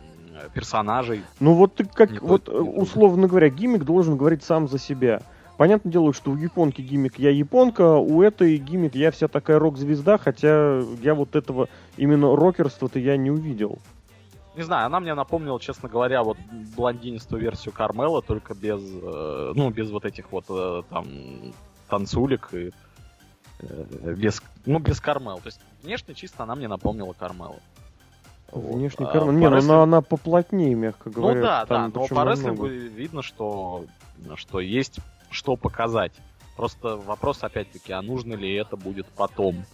[0.54, 1.24] персонажей.
[1.40, 5.22] Ну вот ты как, вот э, условно говоря, гимик должен говорить сам за себя.
[5.58, 10.18] Понятное дело, что у японки гимик я японка, у этой гимик я вся такая рок-звезда,
[10.18, 13.80] хотя я вот этого именно рокерства-то я не увидел.
[14.56, 16.38] Не знаю, она мне напомнила, честно говоря, вот
[16.76, 21.08] блондинистую версию Кармела, только без, э, ну, без вот этих вот э, там
[21.88, 22.72] танцулик и
[24.04, 25.38] без, ну, без Кармел.
[25.38, 27.60] То есть внешне чисто она мне напомнила Кармела.
[28.54, 29.14] Внешний вот.
[29.14, 29.36] карман.
[29.36, 31.40] А, не, ну она, она поплотнее, мягко ну говоря.
[31.40, 33.86] Ну да, да, но по рестлингу видно, что,
[34.36, 35.00] что есть
[35.34, 36.14] что показать.
[36.56, 39.66] Просто вопрос, опять-таки, а нужно ли это будет потом?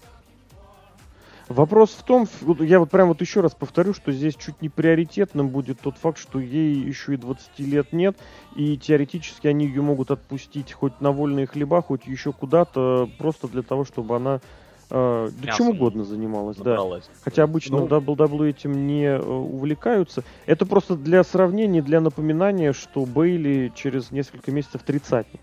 [1.50, 2.28] Вопрос в том,
[2.60, 6.20] я вот прям вот еще раз повторю, что здесь чуть не приоритетным будет тот факт,
[6.20, 8.16] что ей еще и 20 лет нет,
[8.56, 13.64] и теоретически они ее могут отпустить хоть на вольные хлеба, хоть еще куда-то, просто для
[13.64, 14.42] того, чтобы она
[14.90, 17.06] э, да чем угодно занималась, набралась.
[17.06, 17.20] да.
[17.24, 20.24] Хотя обычно ну, WWE этим не э, увлекаются.
[20.46, 25.42] Это просто для сравнения, для напоминания, что Бейли через несколько месяцев тридцатник.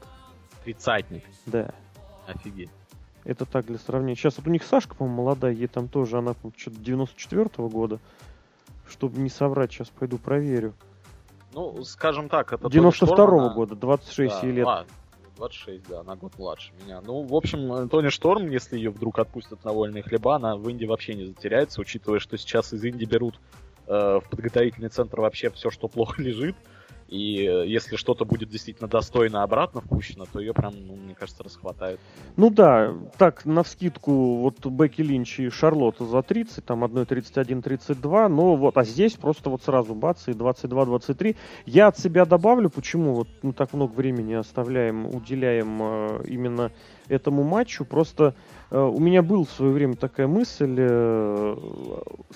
[0.65, 1.25] Тридцатник?
[1.47, 1.73] Да.
[2.27, 2.71] Офигеть.
[3.25, 4.17] Это так для сравнения.
[4.17, 7.99] Сейчас вот у них Сашка, по-моему, молодая, ей там тоже, она что-то 94-го года.
[8.89, 10.75] Чтобы не соврать, сейчас пойду проверю.
[11.53, 14.67] Ну, скажем так, это 92-го года, 26 да, лет.
[14.69, 14.87] А,
[15.37, 17.01] 26, да, она год младше меня.
[17.01, 20.87] Ну, в общем, Тони Шторм, если ее вдруг отпустят на вольные хлеба, она в Индии
[20.87, 23.39] вообще не затеряется, учитывая, что сейчас из Индии берут
[23.87, 26.57] э, в подготовительный центр вообще все, что плохо лежит.
[27.09, 31.45] И э, если что-то будет действительно достойно обратно впущено, то ее прям, ну, мне кажется,
[31.45, 32.01] расхватает.
[32.37, 38.29] Ну да, так, на вскидку, вот Бекки Линч и Шарлотта за 30, там одной 31-32,
[38.29, 41.37] но вот, а здесь просто вот сразу бац, и 22-23.
[41.67, 46.73] Я от себя добавлю, почему вот мы так много времени оставляем, уделяем э, именно
[47.09, 47.85] этому матчу.
[47.85, 48.35] Просто
[48.71, 51.57] э, у меня был в свое время такая мысль, э,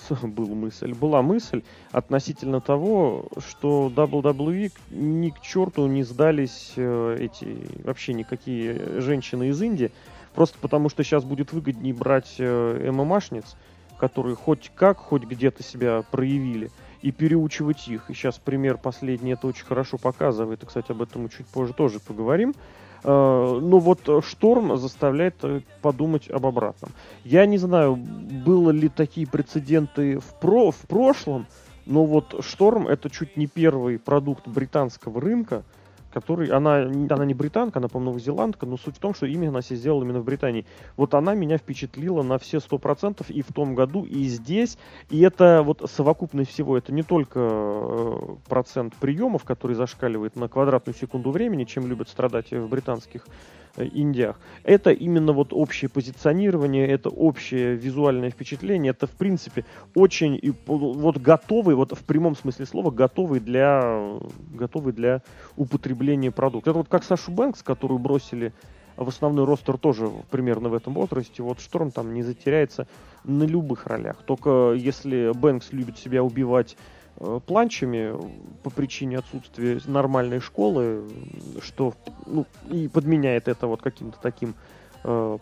[0.23, 7.57] был мысль, была мысль относительно того, что WWE ни к черту не сдались э, эти
[7.83, 9.91] вообще никакие женщины из Индии,
[10.33, 13.55] просто потому что сейчас будет выгоднее брать э, ММАшниц,
[13.97, 18.09] которые хоть как, хоть где-то себя проявили, и переучивать их.
[18.09, 21.73] И сейчас пример последний это очень хорошо показывает, и, кстати, об этом мы чуть позже
[21.73, 22.53] тоже поговорим.
[23.03, 26.91] Э, но вот шторм заставляет э, подумать об обратном.
[27.23, 31.47] Я не знаю, было ли такие прецеденты в, про, в прошлом,
[31.85, 35.63] но вот шторм это чуть не первый продукт британского рынка,
[36.11, 39.61] который, она, она не британка, она, по-моему, новозеландка, но суть в том, что имя она
[39.61, 40.65] себе сделала именно в Британии.
[40.97, 44.77] Вот она меня впечатлила на все сто процентов и в том году, и здесь.
[45.09, 50.95] И это вот совокупность всего, это не только э, процент приемов, который зашкаливает на квадратную
[50.95, 53.25] секунду времени, чем любят страдать в британских
[53.77, 54.39] Индиях.
[54.63, 61.17] Это именно вот общее позиционирование, это общее визуальное впечатление, это в принципе очень и вот
[61.17, 64.19] готовый, вот в прямом смысле слова, готовый для,
[64.53, 65.21] готовый для
[65.57, 66.67] употребления продукт.
[66.67, 68.53] Это вот как Сашу Бэнкс, которую бросили
[68.97, 71.41] в основной ростер тоже примерно в этом возрасте.
[71.41, 72.87] Вот Шторм там не затеряется
[73.23, 74.17] на любых ролях.
[74.25, 77.00] Только если Бэнкс любит себя убивать Э,
[77.45, 78.15] планчами
[78.63, 81.03] по причине отсутствия нормальной школы,
[81.61, 81.93] что
[82.25, 84.55] ну, и подменяет это вот каким-то таким
[85.03, 85.37] э,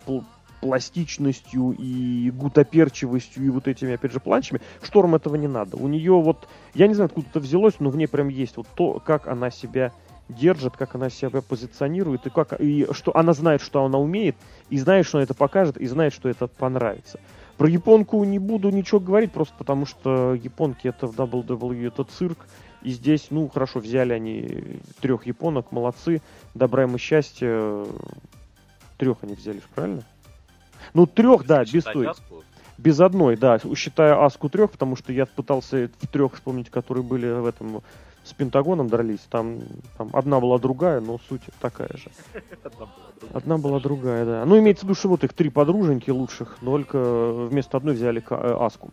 [0.60, 4.60] пластичностью и гутоперчивостью и вот этими, опять же, планчами.
[4.82, 5.76] Шторм этого не надо.
[5.76, 8.66] У нее вот, я не знаю, откуда это взялось, но в ней прям есть вот
[8.74, 9.92] то, как она себя
[10.28, 14.36] держит, как она себя позиционирует, и как и что она знает, что она умеет,
[14.68, 17.18] и знает, что она это покажет, и знает, что это понравится.
[17.60, 22.46] Про японку не буду ничего говорить, просто потому что японки это в WWE это цирк.
[22.80, 26.22] И здесь, ну, хорошо, взяли они трех японок, молодцы.
[26.54, 27.84] Добра им и счастья.
[28.96, 30.04] Трех они взяли, правильно?
[30.94, 32.08] Ну, трех, да, без той.
[32.78, 37.30] Без одной, да, считая Аску трех, потому что я пытался в трех вспомнить, которые были
[37.30, 37.82] в этом
[38.30, 39.26] с Пентагоном дрались.
[39.28, 39.60] Там,
[39.98, 42.10] там одна была другая, но суть такая же.
[43.34, 44.44] Одна была другая, да.
[44.46, 48.56] Ну, имеется в виду, что вот их три подруженьки лучших, только вместо одной взяли э,
[48.58, 48.90] Аску.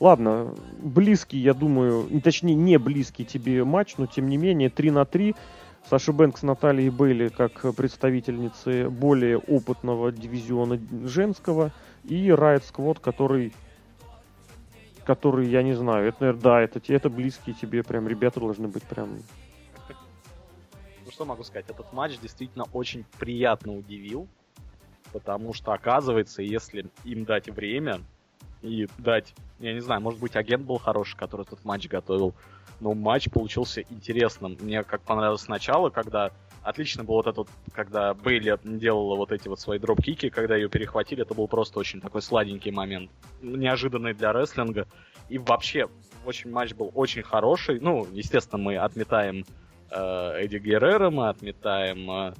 [0.00, 5.04] Ладно, близкий, я думаю, точнее, не близкий тебе матч, но тем не менее, 3 на
[5.04, 5.34] 3.
[5.88, 11.72] Саша Бэнкс, Наталья Бейли как представительницы более опытного дивизиона женского
[12.04, 13.52] и Райт Сквот, который
[15.06, 18.82] который, я не знаю, это, наверное, да, это, это близкие тебе прям ребята должны быть
[18.82, 19.18] прям...
[21.04, 24.26] Ну что могу сказать, этот матч действительно очень приятно удивил,
[25.12, 28.00] потому что, оказывается, если им дать время
[28.62, 32.34] и дать, я не знаю, может быть, агент был хороший, который этот матч готовил,
[32.80, 34.56] но матч получился интересным.
[34.60, 36.32] Мне как понравилось сначала, когда
[36.66, 40.68] отлично было вот это вот, когда Бейли делала вот эти вот свои дроп-кики, когда ее
[40.68, 43.10] перехватили, это был просто очень такой сладенький момент.
[43.40, 44.86] Неожиданный для рестлинга.
[45.28, 45.86] И вообще,
[46.24, 47.78] очень матч был очень хороший.
[47.80, 49.44] Ну, естественно, мы отметаем
[49.90, 52.34] э, Эдди Геррера, мы отметаем э,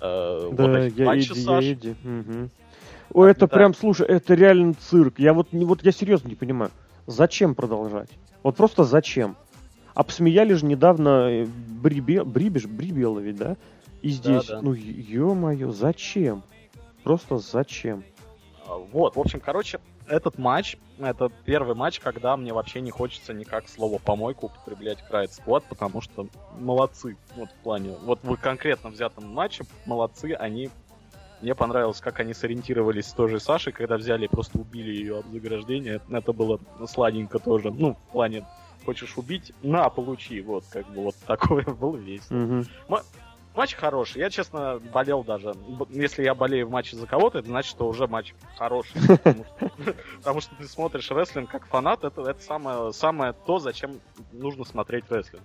[0.00, 1.64] э да, вот эти я матчи Эдди, Саш.
[1.64, 1.96] Я Эдди.
[2.02, 2.50] Угу.
[3.14, 5.18] О, это прям, слушай, это реально цирк.
[5.18, 6.70] Я вот, вот я серьезно не понимаю.
[7.06, 8.08] Зачем продолжать?
[8.42, 9.36] Вот просто зачем?
[9.96, 13.56] Обсмеяли же недавно э, Брибе, Брибиш, Брибела ведь, да?
[14.02, 14.62] И здесь, да, да.
[14.62, 16.42] ну, ё-моё, зачем?
[17.02, 18.04] Просто зачем?
[18.66, 23.32] А, вот, в общем, короче, этот матч, это первый матч, когда мне вообще не хочется
[23.32, 26.28] никак слово помойку употреблять Крайт Сквад, потому что
[26.58, 30.68] молодцы, вот в плане, вот в конкретно взятом матче молодцы, они
[31.40, 35.20] мне понравилось, как они сориентировались с той же Сашей, когда взяли и просто убили ее
[35.20, 36.02] от заграждения.
[36.10, 37.70] Это было сладенько тоже.
[37.70, 38.44] Ну, в плане
[38.86, 40.40] хочешь убить, на, получи.
[40.40, 42.60] Вот, как бы вот такое было весело.
[42.88, 42.98] Угу.
[43.56, 44.18] Матч хороший.
[44.18, 45.54] Я, честно, болел даже.
[45.88, 49.00] Если я болею в матче за кого-то, это значит, что уже матч хороший.
[50.18, 52.36] Потому что, ты смотришь рестлинг как фанат, это,
[52.92, 54.00] самое то, зачем
[54.32, 55.42] нужно смотреть рестлинг.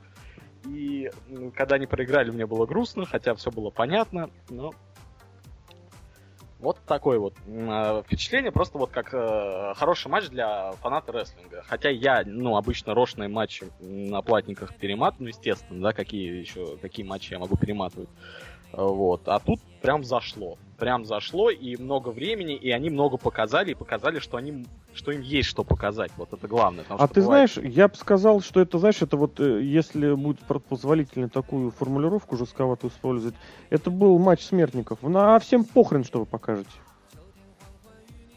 [0.66, 1.10] И
[1.56, 4.74] когда они проиграли, мне было грустно, хотя все было понятно, но
[6.62, 11.64] вот такое вот э, впечатление, просто вот как э, хороший матч для фаната рестлинга.
[11.68, 17.06] Хотя я, ну, обычно рошные матчи на платниках перематываю, ну, естественно, да, какие еще, какие
[17.06, 18.10] матчи я могу перематывать.
[18.74, 19.28] Вот.
[19.28, 20.58] А тут прям зашло.
[20.78, 25.22] Прям зашло, и много времени, и они много показали, и показали, что, они, что им
[25.22, 26.12] есть что показать.
[26.18, 26.86] Вот это главное.
[26.90, 27.52] А ты бывает...
[27.52, 32.36] знаешь, я бы сказал, что это, знаешь, это вот, э, если будет позволительно такую формулировку
[32.36, 33.36] жестковатую использовать,
[33.70, 35.00] это был матч смертников.
[35.04, 36.72] А всем похрен, что вы покажете.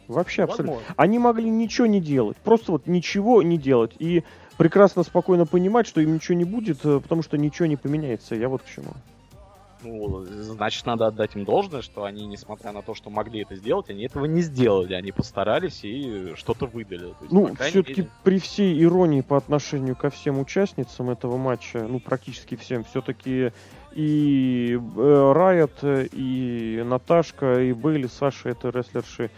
[0.06, 0.74] Вообще абсолютно.
[0.74, 0.94] Возможно.
[0.98, 2.36] Они могли ничего не делать.
[2.38, 3.92] Просто вот ничего не делать.
[3.98, 4.22] И
[4.58, 8.34] прекрасно, спокойно понимать, что им ничего не будет, э, потому что ничего не поменяется.
[8.34, 8.92] Я вот к чему.
[9.84, 13.90] Ну, значит, надо отдать им должное, что они, несмотря на то, что могли это сделать,
[13.90, 14.94] они этого не сделали.
[14.94, 17.08] Они постарались и что-то выдали.
[17.20, 18.10] есть, ну, все-таки мере...
[18.22, 23.52] при всей иронии по отношению ко всем участницам этого матча, ну, практически всем, все-таки
[23.92, 29.30] и э, Райот, и Наташка, и Бейли, Саша, это рестлерши,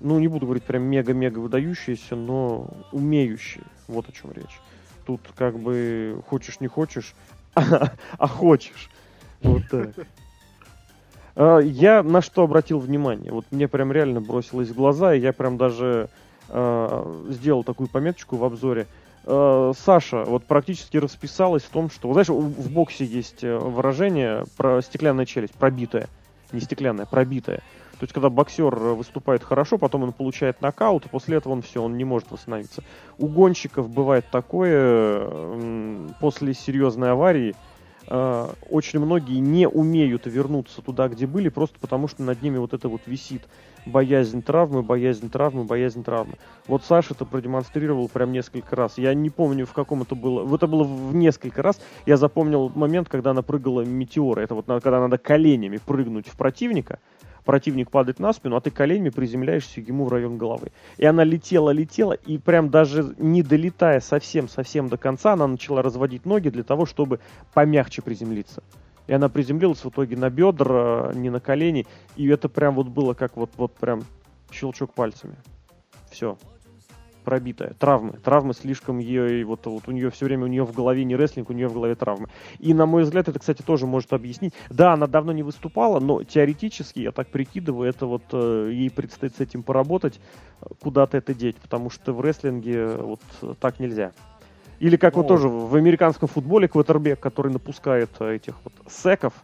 [0.00, 3.64] ну, не буду говорить прям мега-мега выдающиеся, но умеющие.
[3.86, 4.60] Вот о чем речь.
[5.06, 7.14] Тут как бы хочешь не хочешь,
[7.54, 8.90] а хочешь.
[9.42, 9.90] Вот так.
[11.36, 13.32] А, я на что обратил внимание?
[13.32, 16.08] Вот мне прям реально бросилось в глаза, и я прям даже
[16.48, 18.86] э, сделал такую пометочку в обзоре.
[19.24, 24.82] Э, Саша вот практически расписалась в том, что, знаешь, в боксе есть э, выражение про
[24.82, 26.08] стеклянная челюсть, пробитая.
[26.50, 27.58] Не стеклянная, пробитая.
[27.98, 31.82] То есть, когда боксер выступает хорошо, потом он получает нокаут, и после этого он все,
[31.82, 32.82] он не может восстановиться.
[33.18, 35.28] У гонщиков бывает такое,
[36.20, 37.56] после серьезной аварии,
[38.08, 42.72] э, очень многие не умеют вернуться туда, где были, просто потому что над ними вот
[42.72, 43.42] это вот висит
[43.86, 46.34] боязнь травмы, боязнь травмы, боязнь травмы.
[46.66, 48.98] Вот Саша это продемонстрировал прям несколько раз.
[48.98, 50.54] Я не помню, в каком это было.
[50.54, 51.80] Это было в несколько раз.
[52.06, 54.40] Я запомнил момент, когда она прыгала метеора.
[54.40, 56.98] Это вот когда надо коленями прыгнуть в противника
[57.48, 60.70] противник падает на спину, а ты коленями приземляешься ему в район головы.
[60.98, 66.26] И она летела, летела, и прям даже не долетая совсем-совсем до конца, она начала разводить
[66.26, 67.20] ноги для того, чтобы
[67.54, 68.62] помягче приземлиться.
[69.06, 71.86] И она приземлилась в итоге на бедра, не на колени.
[72.16, 74.04] И это прям вот было как вот, вот прям
[74.52, 75.36] щелчок пальцами.
[76.10, 76.36] Все
[77.28, 77.74] пробитая.
[77.78, 78.12] Травмы.
[78.24, 81.50] Травмы слишком ее, вот, вот у нее все время, у нее в голове не рестлинг,
[81.50, 82.28] у нее в голове травмы.
[82.58, 84.54] И, на мой взгляд, это, кстати, тоже может объяснить.
[84.70, 89.36] Да, она давно не выступала, но теоретически, я так прикидываю, это вот э, ей предстоит
[89.36, 90.20] с этим поработать,
[90.80, 93.20] куда-то это деть, потому что в рестлинге вот
[93.60, 94.12] так нельзя.
[94.80, 99.34] Или как ну, вот тоже в американском футболе квотербек, который напускает э, этих вот секов,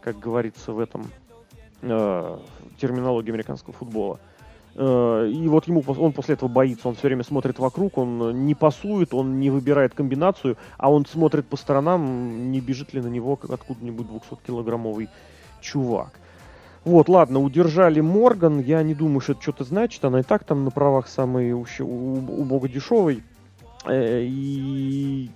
[0.00, 1.10] как говорится в этом
[1.80, 2.38] э,
[2.78, 4.20] терминологии американского футбола.
[4.22, 4.31] Э,
[4.74, 9.12] и вот ему он после этого боится, он все время смотрит вокруг, он не пасует,
[9.12, 14.06] он не выбирает комбинацию, а он смотрит по сторонам, не бежит ли на него откуда-нибудь
[14.06, 15.08] 200-килограммовый
[15.60, 16.18] чувак.
[16.84, 20.64] Вот, ладно, удержали Морган, я не думаю, что это что-то значит, она и так там
[20.64, 23.22] на правах самой убого дешевой.
[23.84, 25.30] Э, и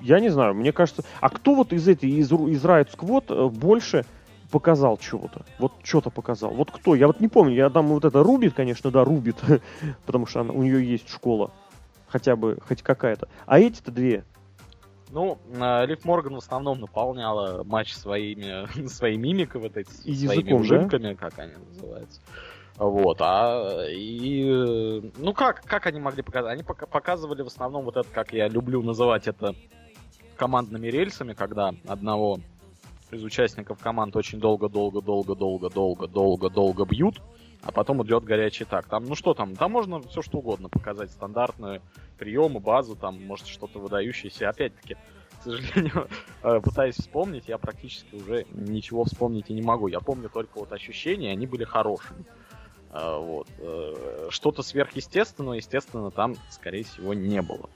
[0.00, 3.48] я не знаю, мне кажется, а кто вот из этой, из, из Riot Squad э,
[3.48, 4.04] больше
[4.52, 5.44] показал чего-то.
[5.58, 6.52] Вот что-то показал.
[6.52, 6.94] Вот кто?
[6.94, 7.54] Я вот не помню.
[7.54, 9.36] Я там вот это рубит, конечно, да, рубит.
[10.06, 11.50] потому что она, у нее есть школа.
[12.06, 13.28] Хотя бы, хоть какая-то.
[13.46, 14.24] А эти-то две.
[15.10, 20.60] Ну, Лив Морган в основном наполняла матч своими, своей мимикой, вот эти, и своими языком,
[20.60, 21.14] ужимками, да?
[21.14, 22.20] как они называются.
[22.76, 26.54] Вот, а и ну как, как они могли показать?
[26.54, 29.54] Они показывали в основном вот это, как я люблю называть это
[30.36, 32.40] командными рельсами, когда одного
[33.12, 37.20] из участников команд очень долго-долго-долго-долго-долго-долго-долго бьют,
[37.62, 38.86] а потом идет горячий так.
[38.86, 41.82] Там, ну что там, там можно все что угодно показать, стандартные
[42.18, 44.48] приемы, базу, там, может, что-то выдающееся.
[44.48, 44.96] Опять-таки,
[45.40, 46.08] к сожалению,
[46.42, 49.88] э, пытаюсь вспомнить, я практически уже ничего вспомнить и не могу.
[49.88, 52.24] Я помню только вот ощущения, они были хорошими.
[52.92, 53.48] Э, вот.
[53.58, 57.68] Э, что-то сверхъестественного, естественно, там, скорее всего, не было.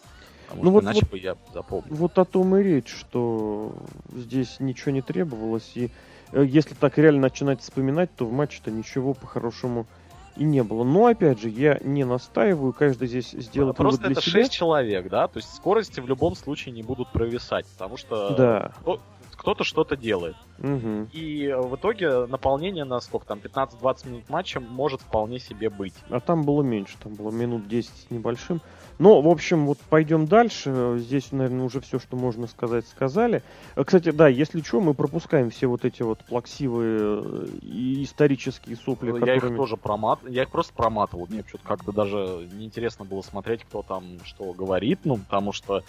[0.49, 1.95] Потому ну, вот, иначе вот, бы я запомнил.
[1.95, 3.75] Вот о том и речь, что
[4.13, 5.73] здесь ничего не требовалось.
[5.75, 5.91] И
[6.33, 9.87] э, если так реально начинать вспоминать, то в матче-то ничего по-хорошему
[10.37, 10.85] и не было.
[10.85, 14.43] Но, опять же, я не настаиваю, каждый здесь сделает Просто для это себя.
[14.43, 15.29] 6 человек, да?
[15.29, 18.73] То есть скорости в любом случае не будут провисать, потому что да.
[19.47, 20.35] Кто-то что-то делает.
[20.59, 21.11] Угу.
[21.13, 25.95] И в итоге наполнение на сколько там, 15-20 минут матча может вполне себе быть.
[26.11, 28.61] А там было меньше, там было минут 10 с небольшим.
[28.99, 30.97] Ну, в общем, вот пойдем дальше.
[30.99, 33.45] Здесь, наверное, уже все, что можно сказать, сказали.
[33.77, 38.75] Э, кстати, да, если что, мы пропускаем все вот эти вот плаксивые э, и исторические
[38.75, 39.53] сопли, Я которыми...
[39.53, 40.19] их тоже промат...
[40.27, 41.29] Я их просто проматывал.
[41.31, 45.85] Мне что-то как-то даже неинтересно было смотреть, кто там что говорит, ну, потому что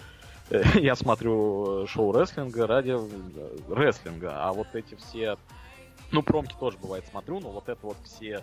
[0.75, 2.95] я смотрю шоу рестлинга ради
[3.69, 5.37] рестлинга, а вот эти все...
[6.11, 8.41] Ну, промки тоже бывает смотрю, но вот это вот все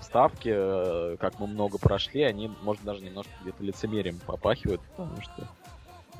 [0.00, 5.48] вставки, э, как мы много прошли, они, может, даже немножко где-то лицемерием попахивают, потому что...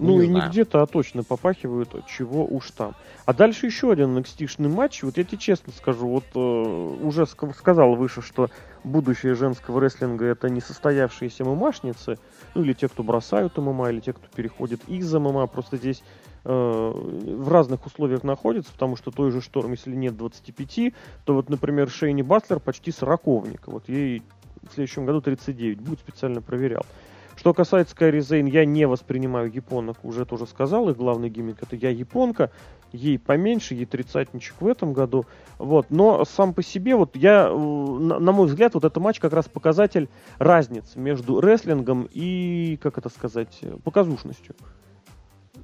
[0.01, 0.45] Ну, ну и знаю.
[0.45, 2.95] не где-то, а точно попахивают, чего уж там.
[3.27, 5.03] А дальше еще один nxt матч.
[5.03, 8.49] Вот я тебе честно скажу, вот э, уже ск- сказал выше, что
[8.83, 12.19] будущее женского рестлинга это не состоявшиеся мамашницы,
[12.55, 15.47] ну или те, кто бросают ММА, или те, кто переходит из ММА.
[15.47, 16.03] Просто здесь
[16.43, 20.95] Э, в разных условиях находится, потому что той же Шторм, если нет 25,
[21.25, 23.67] то вот, например, Шейни Батлер почти сороковник.
[23.67, 24.23] Вот ей
[24.63, 26.85] в следующем году 39, будет специально проверял.
[27.41, 31.75] Что касается Кайри Зейн, я не воспринимаю японок, уже тоже сказал, их главный гиммик это
[31.75, 32.51] я японка,
[32.93, 35.25] ей поменьше, ей тридцатничек в этом году,
[35.57, 39.33] вот, но сам по себе, вот я, э, на, мой взгляд, вот этот матч как
[39.33, 44.55] раз показатель разницы между рестлингом и, как это сказать, показушностью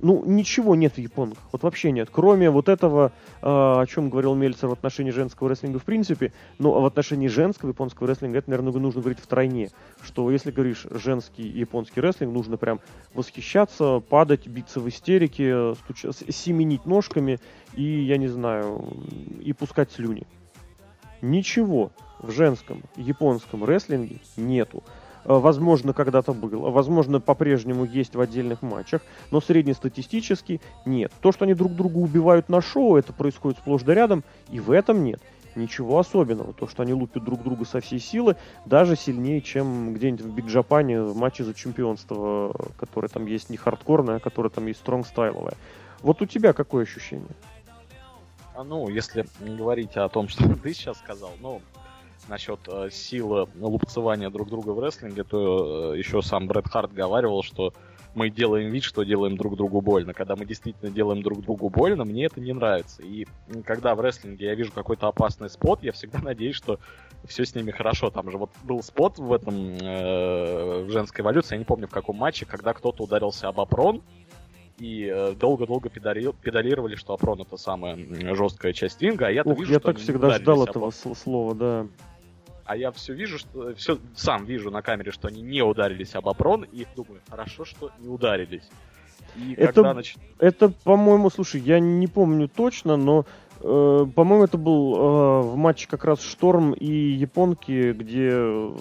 [0.01, 4.35] ну, ничего нет в японках, вот вообще нет, кроме вот этого, э, о чем говорил
[4.35, 8.51] Мельцер в отношении женского рестлинга в принципе, ну, а в отношении женского японского рестлинга это,
[8.51, 9.71] наверное, нужно говорить втройне,
[10.03, 12.81] что если говоришь женский японский рестлинг, нужно прям
[13.15, 16.05] восхищаться, падать, биться в истерике, стуч...
[16.29, 17.39] семенить ножками
[17.75, 18.87] и, я не знаю,
[19.41, 20.27] и пускать слюни.
[21.23, 24.83] Ничего в женском японском рестлинге нету.
[25.27, 31.13] Э, возможно, когда-то был, возможно, по-прежнему есть в отдельных матчах, но среднестатистически нет.
[31.21, 34.71] То, что они друг друга убивают на шоу, это происходит сплошь да рядом, и в
[34.71, 35.21] этом нет
[35.57, 36.53] ничего особенного.
[36.53, 40.47] То, что они лупят друг друга со всей силы, даже сильнее, чем где-нибудь в Биг
[40.47, 45.55] Джапане в матче за чемпионство, которое там есть не хардкорное, а которое там есть стронг-стайловое.
[46.03, 47.27] Вот у тебя какое ощущение?
[48.55, 51.63] А ну, если говорить о том, что ты сейчас сказал, ну,
[52.29, 57.43] насчет э, силы лупцевания друг друга в рестлинге, то э, еще сам Брэд Харт говаривал,
[57.43, 57.73] что
[58.17, 60.15] мы делаем вид, что делаем друг другу больно.
[60.15, 63.03] Когда мы действительно делаем друг другу больно, мне это не нравится.
[63.03, 63.27] И
[63.65, 66.81] когда в рестлинге я вижу какой-то опасный спот, я всегда надеюсь, что
[67.27, 68.11] все с ними хорошо.
[68.11, 71.91] Там же вот был спот в этом э, в женской эволюции, я не помню в
[71.91, 74.03] каком матче, когда кто-то ударился об опрон,
[74.79, 76.33] и э, долго-долго педали...
[76.43, 77.99] педалировали, что опрон это самая
[78.35, 81.87] жесткая часть ринга, а я-то Ух, вижу, я что так всегда ждал этого слова, да
[82.67, 86.29] а я все вижу, что все сам вижу на камере, что они не ударились об
[86.29, 88.69] опрон, и думаю, хорошо, что не ударились.
[89.37, 90.17] И это, когда нач...
[90.39, 93.25] это, по-моему, слушай, я не помню точно, но
[93.61, 98.73] э, по-моему, это был э, в матче как раз Шторм и Японки, где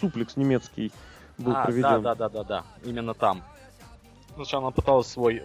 [0.00, 0.92] суплекс немецкий
[1.38, 2.02] был а, проведен.
[2.02, 3.42] Да, да, да, да, да, именно там.
[4.34, 5.42] Сначала она пыталась свой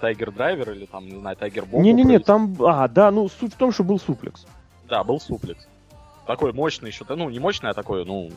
[0.00, 1.84] Тайгер Драйвер или там, не знаю, Тайгер Бомб.
[1.84, 2.56] Не-не-не, там.
[2.60, 4.46] А, да, ну суть в том, что был суплекс.
[4.88, 5.69] Да, был суплекс
[6.30, 8.30] такой мощный еще, ну, не мощный, а такой, ну,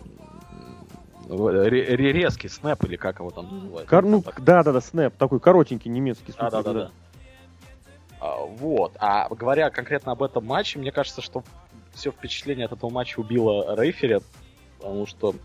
[1.29, 3.89] резкий снэп или как его там называют.
[3.89, 6.33] Кор, ну, да, да, да, снэп, такой коротенький немецкий.
[6.37, 6.91] Да, да, да, да.
[8.19, 8.93] А, вот.
[8.99, 11.43] А говоря конкретно об этом матче, мне кажется, что
[11.93, 14.19] все впечатление от этого матча убило рейфери,
[14.79, 15.35] потому что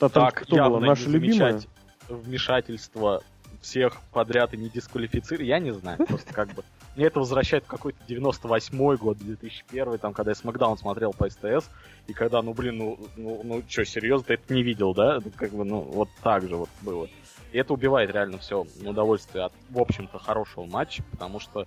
[0.00, 0.86] а так кто явно было?
[0.86, 1.60] Наша любимая?
[2.08, 3.22] вмешательство
[3.66, 6.62] всех подряд и не дисквалифицировать, я не знаю, просто как бы
[6.94, 11.68] мне это возвращает в какой-то 98 год, 2001, там, когда я Смакдаун смотрел по СТС,
[12.06, 15.18] и когда, ну, блин, ну, ну, ну что, серьезно, ты это не видел, да?
[15.36, 17.08] Как бы, ну, вот так же вот было.
[17.52, 21.66] И это убивает реально все удовольствие от, в общем-то, хорошего матча, потому что,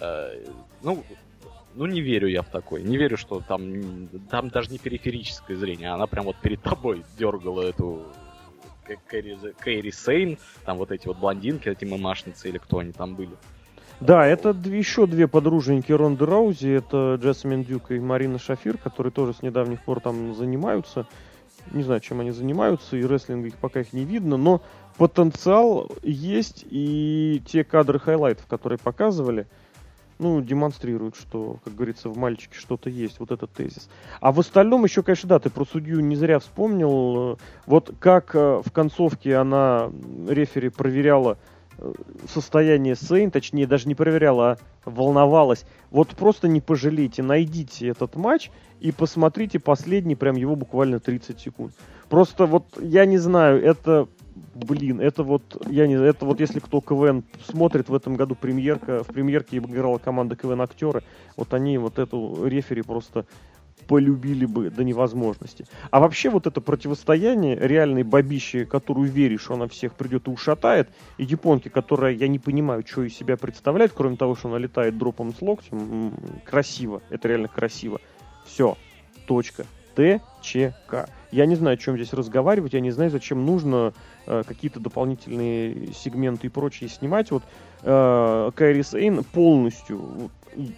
[0.00, 0.44] э,
[0.82, 1.02] ну,
[1.74, 2.82] ну, не верю я в такой.
[2.82, 7.04] Не верю, что там, там даже не периферическое зрение, а она прям вот перед тобой
[7.18, 8.06] дергала эту
[9.06, 13.32] Кайри, Кайри Сейн, там вот эти вот блондинки, эти мамашницы или кто они там были.
[14.00, 19.34] Да, это еще две подруженьки Ронды Раузи, это Джессамин Дюк и Марина Шафир, которые тоже
[19.34, 21.06] с недавних пор там занимаются.
[21.72, 24.62] Не знаю, чем они занимаются, и рестлинг их пока их не видно, но
[24.96, 29.46] потенциал есть, и те кадры highlight ов, которые показывали,
[30.18, 33.88] ну, демонстрируют, что, как говорится, в мальчике что-то есть, вот этот тезис.
[34.20, 37.38] А в остальном еще, конечно, да, ты про судью не зря вспомнил.
[37.66, 39.90] Вот как э, в концовке она,
[40.28, 41.38] рефери, проверяла
[42.28, 45.64] состояние Сейн, точнее даже не проверяла, а волновалась.
[45.90, 48.50] Вот просто не пожалейте, найдите этот матч
[48.80, 51.72] и посмотрите последний, прям его буквально 30 секунд.
[52.08, 54.08] Просто вот, я не знаю, это,
[54.54, 59.02] блин, это вот, я не это вот если кто КВН смотрит в этом году премьерка,
[59.02, 61.02] в премьерке играла команда КВН актеры,
[61.36, 63.26] вот они вот эту рефери просто
[63.86, 65.66] полюбили бы до невозможности.
[65.90, 71.24] А вообще вот это противостояние реальной бабищи, которую веришь, она всех придет и ушатает, и
[71.24, 75.34] японки, которая, я не понимаю, что из себя представляет, кроме того, что она летает дропом
[75.34, 76.12] с локтем,
[76.44, 78.00] красиво, это реально красиво.
[78.44, 78.76] Все,
[79.26, 79.64] точка.
[79.98, 81.08] ТЧК.
[81.30, 83.92] Я не знаю, о чем здесь разговаривать, я не знаю, зачем нужно
[84.26, 87.30] э, какие-то дополнительные сегменты и прочее снимать.
[87.30, 87.42] Вот
[87.82, 90.30] э, Кайри Сейн полностью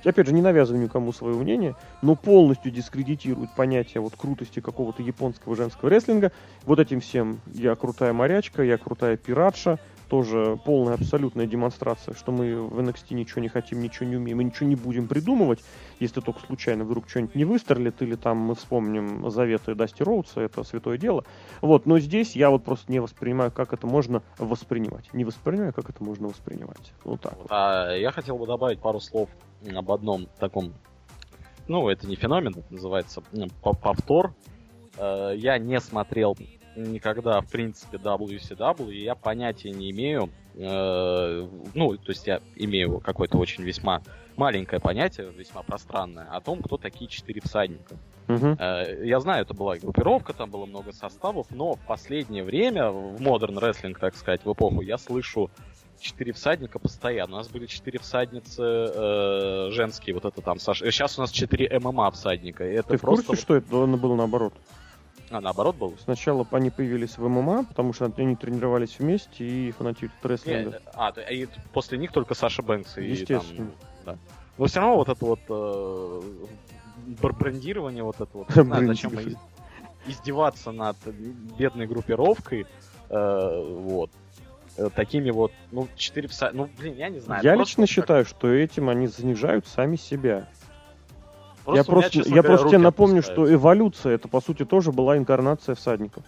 [0.05, 5.57] опять же, не навязываю никому свое мнение, но полностью дискредитирует понятие вот крутости какого-то японского
[5.57, 6.33] женского рестлинга.
[6.65, 9.79] Вот этим всем я крутая морячка, я крутая пиратша,
[10.11, 14.45] тоже полная абсолютная демонстрация, что мы в NXT ничего не хотим, ничего не умеем, мы
[14.45, 15.61] ничего не будем придумывать,
[16.01, 20.65] если только случайно вдруг что-нибудь не выстрелит, или там мы вспомним заветы Дасти Роудса, это
[20.65, 21.25] святое дело.
[21.61, 25.15] Вот, но здесь я вот просто не воспринимаю, как это можно воспринимать.
[25.15, 26.93] Не воспринимаю, как это можно воспринимать.
[27.05, 27.47] Вот так вот.
[27.49, 29.31] А, я хотел бы добавить пару слов
[29.73, 30.75] об одном таком,
[31.69, 33.23] ну, это не феномен, называется
[33.63, 34.35] повтор.
[34.97, 36.37] Э, я не смотрел
[36.85, 43.01] никогда, в принципе, WCW, и я понятия не имею, э, ну, то есть я имею
[43.01, 44.03] какое-то очень весьма
[44.37, 47.97] маленькое понятие, весьма пространное, о том, кто такие четыре всадника.
[48.29, 48.57] Мгм.
[48.59, 53.21] Э, Я знаю, это была группировка, там было много составов, но в последнее время, в
[53.21, 55.51] модерн рестлинг, так сказать, в эпоху, я слышу
[56.01, 57.35] четыре всадника постоянно.
[57.35, 60.91] У нас были четыре всадницы э, женские, вот это там, Саша.
[60.91, 62.65] Сейчас у нас четыре ММА всадника.
[62.67, 63.27] и Это Ты в просто...
[63.27, 64.55] курсе, что это было наоборот?
[65.31, 65.95] А, наоборот было?
[66.03, 70.83] Сначала они появились в ММА, потому что они тренировались вместе и фанатеют от рестлинга.
[70.95, 73.71] а, и после них только Саша Бэнкс и Естественно.
[74.05, 74.19] там, да.
[74.59, 76.23] Но все равно вот это вот э,
[77.23, 79.13] бр- брендирование, вот это вот, не знаю, зачем
[80.07, 82.67] издеваться над бедной группировкой,
[83.09, 84.11] э, вот,
[84.77, 87.45] э, такими вот, ну, четыре пса, ну, блин, я не знаю.
[87.45, 90.49] Я лично считаю, что этим они занижают сами себя.
[91.75, 94.65] Я у меня, просто, честно я говоря, просто тебе напомню, что эволюция это по сути
[94.65, 96.25] тоже была инкарнация всадников.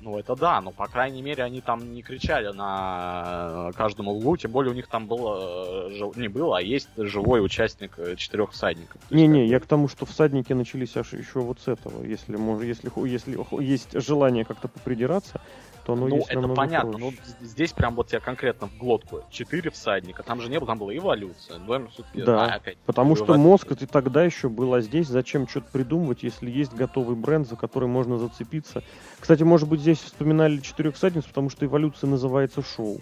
[0.00, 4.52] Ну, это да, но, по крайней мере, они там не кричали на каждом углу, тем
[4.52, 9.00] более у них там было, э, не было, а есть живой участник э, четырех всадников.
[9.10, 12.04] Не-не, я к тому, что всадники начались аж еще вот с этого.
[12.04, 15.40] Если, если, если есть желание как-то попридираться,
[15.88, 17.06] то оно Ну, есть это понятно, проще.
[17.40, 19.22] ну, здесь прям вот я конкретно в глотку.
[19.30, 21.58] Четыре всадника, там же не было, там была эволюция.
[21.60, 25.70] Двоем все-таки, Да, опять, Потому что мозг это тогда еще был, а здесь зачем что-то
[25.72, 28.82] придумывать, если есть готовый бренд, за который можно зацепиться.
[29.18, 33.00] Кстати, может быть, здесь вспоминали четырех всадниц, потому что эволюция называется шоу.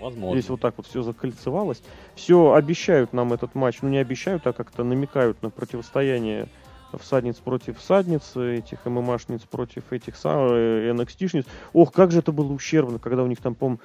[0.00, 0.40] Возможно.
[0.40, 1.82] Здесь вот так вот все закольцевалось.
[2.14, 6.48] Все обещают нам этот матч, ну не обещают, а как-то намекают на противостояние
[6.92, 11.46] всадниц против всадниц, этих ММАшниц против этих э, NXT-шниц.
[11.72, 13.78] Ох, как же это было ущербно, когда у них там, по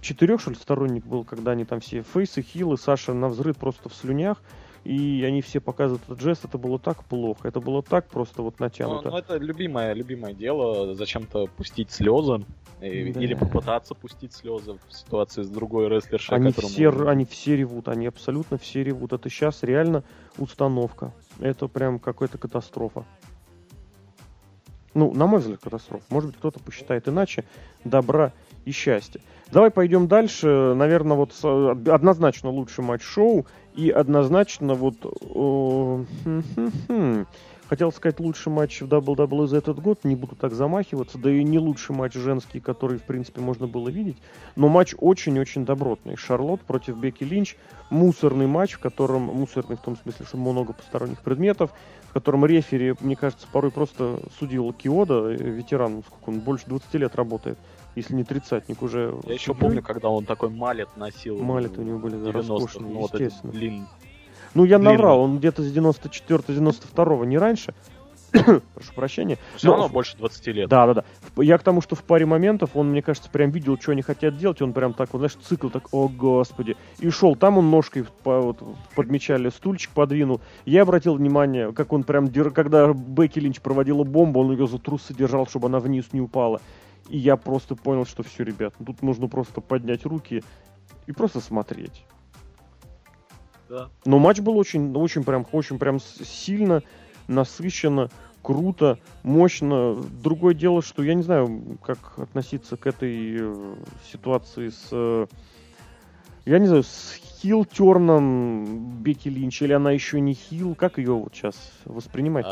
[0.00, 3.88] четырех, что ли, сторонник был, когда они там все фейсы, хилы, Саша на взрыв просто
[3.88, 4.40] в слюнях,
[4.86, 8.54] и они все показывают этот жест, это было так плохо, это было так просто вот
[8.58, 9.10] Ну, натянуто.
[9.10, 12.44] ну, это любимое, любимое дело, зачем-то пустить слезы.
[12.80, 13.20] э, Да.
[13.20, 17.88] Или попытаться пустить слезы в ситуации с другой рестлершей, Они которому- все, они все ревут,
[17.88, 19.12] они абсолютно все ревут.
[19.14, 20.04] Это сейчас реально
[20.36, 21.12] установка.
[21.40, 23.04] Это прям какая-то катастрофа.
[24.94, 26.04] Ну, на мой взгляд, катастрофа.
[26.08, 27.44] Может быть, кто-то посчитает иначе.
[27.84, 28.32] Добра
[28.64, 29.20] и счастья.
[29.52, 30.74] Давай пойдем дальше.
[30.74, 31.32] Наверное, вот
[31.88, 33.46] однозначно лучший матч шоу.
[33.76, 34.96] И однозначно вот...
[37.68, 41.42] Хотел сказать лучший матч в WWE за этот год, не буду так замахиваться, да и
[41.42, 44.18] не лучший матч женский, который, в принципе, можно было видеть,
[44.54, 46.14] но матч очень-очень добротный.
[46.16, 47.56] Шарлот против Бекки Линч,
[47.90, 51.72] мусорный матч, в котором, мусорный в том смысле, что много посторонних предметов,
[52.04, 56.94] в котором рефери, мне кажется, порой просто судил Киода, э, ветеран, сколько он, больше 20
[56.94, 57.58] лет работает,
[57.96, 59.14] если не тридцатник уже.
[59.26, 61.42] Я еще помню, когда он такой малет носил.
[61.42, 63.50] Малеты у него были, да, 90 роскошные, ну, вот естественно.
[63.52, 63.84] длин-
[64.54, 64.92] Ну, я длинный.
[64.96, 67.74] наврал, он где-то с 94-92, не раньше.
[68.32, 69.38] Прошу прощения.
[69.54, 70.68] Все Но- равно больше 20 лет.
[70.68, 71.42] Да, да, да.
[71.42, 74.36] Я к тому, что в паре моментов он, мне кажется, прям видел, что они хотят
[74.36, 76.76] делать, он прям так, вот, знаешь, цикл так, о господи.
[76.98, 78.58] И шел, там он ножкой по- вот,
[78.94, 80.40] подмечали, стульчик подвинул.
[80.66, 85.14] Я обратил внимание, как он прям, когда Бекки Линч проводила бомбу, он ее за трусы
[85.14, 86.60] держал, чтобы она вниз не упала.
[87.08, 90.42] И я просто понял, что все, ребят, тут нужно просто поднять руки
[91.06, 92.04] и просто смотреть.
[93.68, 93.90] Да.
[94.04, 96.82] Но матч был очень, очень прям, очень прям сильно,
[97.26, 98.10] насыщенно,
[98.42, 99.96] круто, мощно.
[100.22, 103.74] Другое дело, что я не знаю, как относиться к этой э,
[104.10, 105.26] ситуации с, э,
[106.44, 111.34] я не знаю, с хил-терном Бекки Линч, или она еще не хил, как ее вот
[111.34, 112.46] сейчас воспринимать?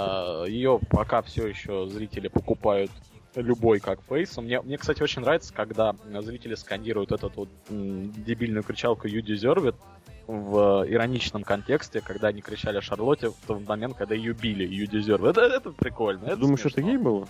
[0.49, 2.91] Ее пока все еще зрители покупают
[3.37, 4.37] любой как фейс.
[4.39, 9.77] Мне, мне, кстати, очень нравится, когда зрители скандируют эту вот дебильную кричалку You Deserve It
[10.27, 15.23] в ироничном контексте, когда они кричали Шарлотте в тот момент, когда ее били You Deserve
[15.23, 15.31] It.
[15.31, 16.25] Это, это прикольно.
[16.27, 16.91] это Думаешь, это смешно.
[16.91, 17.29] ей было?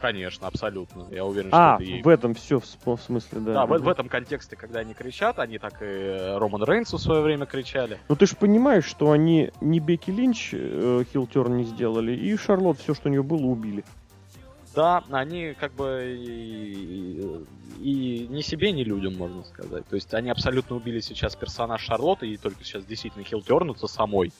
[0.00, 1.06] Конечно, абсолютно.
[1.10, 2.02] Я уверен, А, что это ей.
[2.02, 3.54] в этом все, в смысле, да.
[3.54, 7.00] Да, в, в этом контексте, когда они кричат, они так и э, Роман Рейнсу в
[7.00, 7.98] свое время кричали.
[8.10, 12.78] Ну ты же понимаешь, что они не Бекки Линч э, хилтерн не сделали, и Шарлот
[12.80, 13.82] все, что у нее было, убили.
[14.74, 17.44] Да, они как бы и,
[17.80, 19.86] и ни себе, ни людям, можно сказать.
[19.86, 24.32] То есть они абсолютно убили сейчас персонаж Шарлотты, и только сейчас действительно хилтернуться самой.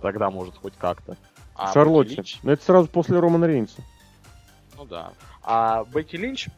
[0.00, 1.16] Тогда может хоть как-то.
[1.54, 2.10] А Шарлотте.
[2.16, 3.82] Бекки Линч- Но это сразу после Романа Рейнса.
[4.76, 5.12] ну да.
[5.42, 6.48] А Бекки Линч,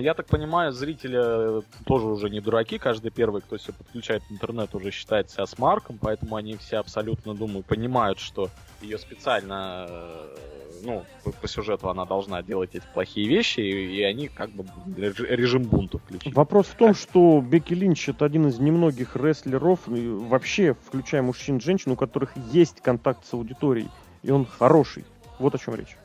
[0.00, 2.78] я так понимаю, зрители тоже уже не дураки.
[2.78, 7.62] Каждый первый, кто себе подключает интернет, уже считает себя смарком, поэтому они все абсолютно, думаю,
[7.62, 10.36] понимают, что ее специально, э,
[10.82, 14.64] ну, по, по сюжету она должна делать эти плохие вещи, и, и они как бы
[14.96, 16.34] реж- режим бунта включили.
[16.34, 21.60] Вопрос в том, что Бекки Линч это один из немногих рестлеров, вообще, включая мужчин и
[21.60, 23.88] женщин, у которых есть контакт с аудиторией.
[24.22, 25.04] И он хороший.
[25.38, 25.96] Вот о чем речь.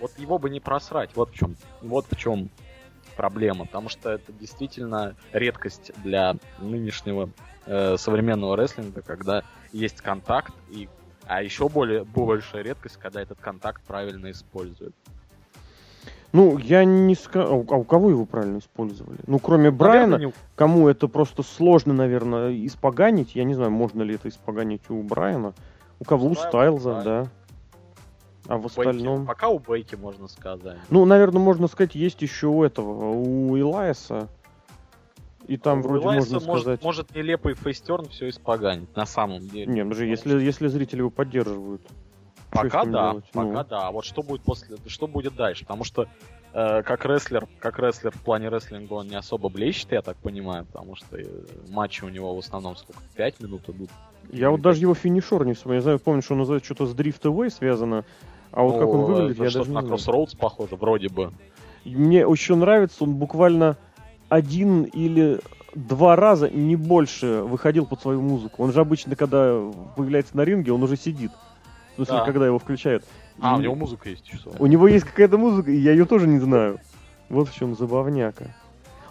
[0.00, 1.10] Вот его бы не просрать.
[1.14, 2.50] Вот в чем, вот в чем
[3.14, 3.64] проблема.
[3.66, 7.30] Потому что это действительно редкость для нынешнего
[7.66, 9.42] э, современного рестлинга, когда
[9.72, 10.88] есть контакт, и,
[11.26, 14.94] а еще более большая редкость, когда этот контакт правильно используют.
[16.34, 17.64] Ну, я не скажу...
[17.70, 19.18] А, а у кого его правильно использовали?
[19.28, 20.32] Ну, кроме Брайана, не...
[20.56, 23.36] кому это просто сложно, наверное, испоганить.
[23.36, 25.54] Я не знаю, можно ли это испоганить у Брайана.
[26.00, 26.26] У кого?
[26.26, 27.28] У Стайлза, да.
[28.46, 29.18] А в остальном...
[29.18, 29.26] Бейки.
[29.26, 30.78] Пока у Бейки можно сказать.
[30.90, 34.28] Ну, наверное, можно сказать, есть еще у этого, у Илайса.
[35.46, 36.82] И там у вроде Илайса можно может, сказать...
[36.82, 39.72] может нелепый фейстерн все испоганить, на самом деле.
[39.72, 41.82] Не, ну же, если, если зрители его поддерживают.
[42.50, 43.24] Пока да, делать?
[43.32, 43.64] пока ну.
[43.68, 43.88] да.
[43.88, 45.64] А вот что будет после, что будет дальше?
[45.64, 46.06] Потому что
[46.52, 50.64] э, как рестлер, как рестлер в плане рестлинга он не особо блещет, я так понимаю,
[50.64, 51.24] потому что э,
[51.68, 53.90] матчи у него в основном сколько, 5 минут идут.
[54.30, 55.78] Я вот даже его финишер не вспомню.
[55.78, 58.04] Я знаю, помню, что он называется что-то с Drift Away связано.
[58.54, 61.32] А вот ну, как он выглядит, я даже не на Crossroads похоже, вроде бы.
[61.84, 63.76] Мне еще нравится, он буквально
[64.28, 65.40] один или
[65.74, 68.62] два раза, не больше, выходил под свою музыку.
[68.62, 69.60] Он же обычно, когда
[69.96, 71.32] появляется на ринге, он уже сидит.
[71.92, 72.24] В смысле, да.
[72.24, 73.04] когда его включают.
[73.40, 73.58] А, и...
[73.58, 74.52] у него музыка есть, что?
[74.60, 76.78] У него есть какая-то музыка, и я ее тоже не знаю.
[77.28, 78.54] Вот в чем забавняка.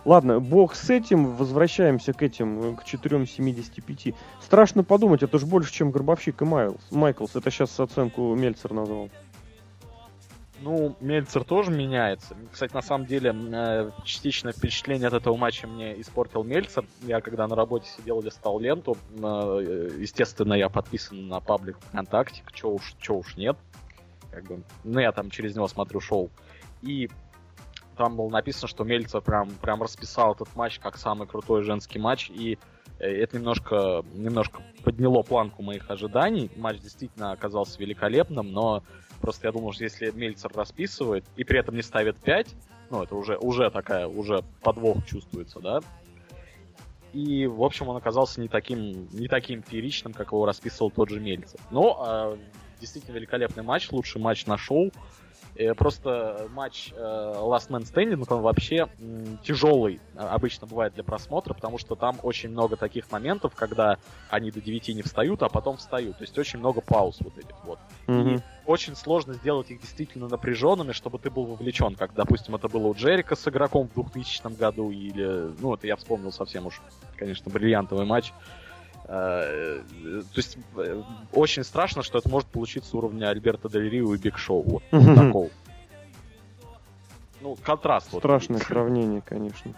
[0.06, 4.16] Ладно, бог с этим, возвращаемся к этим, к 4,75.
[4.42, 6.82] Страшно подумать, это же больше, чем Горбовщик и Майлз.
[6.92, 7.36] Майклс.
[7.36, 9.10] Это сейчас оценку Мельцер назвал.
[10.64, 12.38] Ну, Мельцер тоже меняется.
[12.50, 16.86] Кстати, на самом деле, э, частично впечатление от этого матча мне испортил Мельцер.
[17.02, 22.70] Я когда на работе сидел, листал ленту, э, естественно, я подписан на паблик ВКонтакте, чё
[22.70, 23.58] уж, чё уж нет.
[24.32, 26.30] Как бы, ну, я там через него смотрю шоу.
[26.82, 27.10] И
[27.98, 32.30] там было написано, что Мельцер прям, прям расписал этот матч как самый крутой женский матч,
[32.30, 32.58] и
[33.00, 36.50] э, это немножко, немножко подняло планку моих ожиданий.
[36.56, 38.82] Матч действительно оказался великолепным, но
[39.24, 42.48] просто я думал, что если Мельцер расписывает и при этом не ставит 5,
[42.92, 45.80] ну, это уже, уже такая, уже подвох чувствуется, да,
[47.14, 51.20] и, в общем, он оказался не таким, не таким фееричным, как его расписывал тот же
[51.20, 51.60] Мельцер.
[51.70, 52.38] Но э,
[52.82, 54.92] действительно великолепный матч, лучший матч на шоу.
[55.78, 58.88] Просто матч э, Last Man Standing, он вообще
[59.44, 63.98] тяжелый обычно бывает для просмотра, потому что там очень много таких моментов, когда
[64.30, 66.18] они до 9 не встают, а потом встают.
[66.18, 67.80] То есть очень много пауз вот этих вот.
[68.08, 68.38] Mm-hmm.
[68.38, 72.88] И очень сложно сделать их действительно напряженными, чтобы ты был вовлечен, как, допустим, это было
[72.88, 76.82] у Джерика с игроком в 2000 году, или, ну, это я вспомнил совсем уж,
[77.18, 78.63] конечно, бриллиантовый матч Э,
[79.06, 79.84] то
[80.36, 81.02] есть э,
[81.34, 84.64] очень страшно, что это может получиться уровня Альберта Дель Рио и Биг Шоу.
[84.64, 85.50] Вот такого.
[87.42, 88.16] Ну, контраст.
[88.16, 88.68] Страшное вот.
[88.68, 89.74] сравнение, конечно.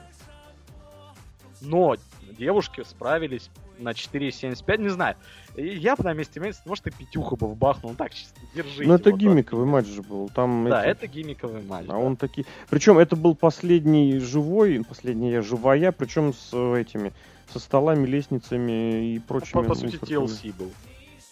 [1.61, 1.95] Но
[2.37, 3.49] девушки справились
[3.79, 5.15] на 4.75, не знаю.
[5.57, 7.91] Я бы на месте Мэнс, может, и пятюха бы вбахнул.
[7.91, 8.85] Ну, так, чисто, держи.
[8.85, 10.29] Ну, это вот гиммиковый матч же был.
[10.29, 10.91] Там да, эти...
[10.91, 11.85] это гиммиковый матч.
[11.85, 11.97] А да.
[11.97, 12.45] он такие...
[12.69, 17.13] Причем это был последний живой, последняя живая, причем с этими
[17.51, 19.61] со столами, лестницами и прочими.
[19.61, 20.71] По, по сути, TLC был.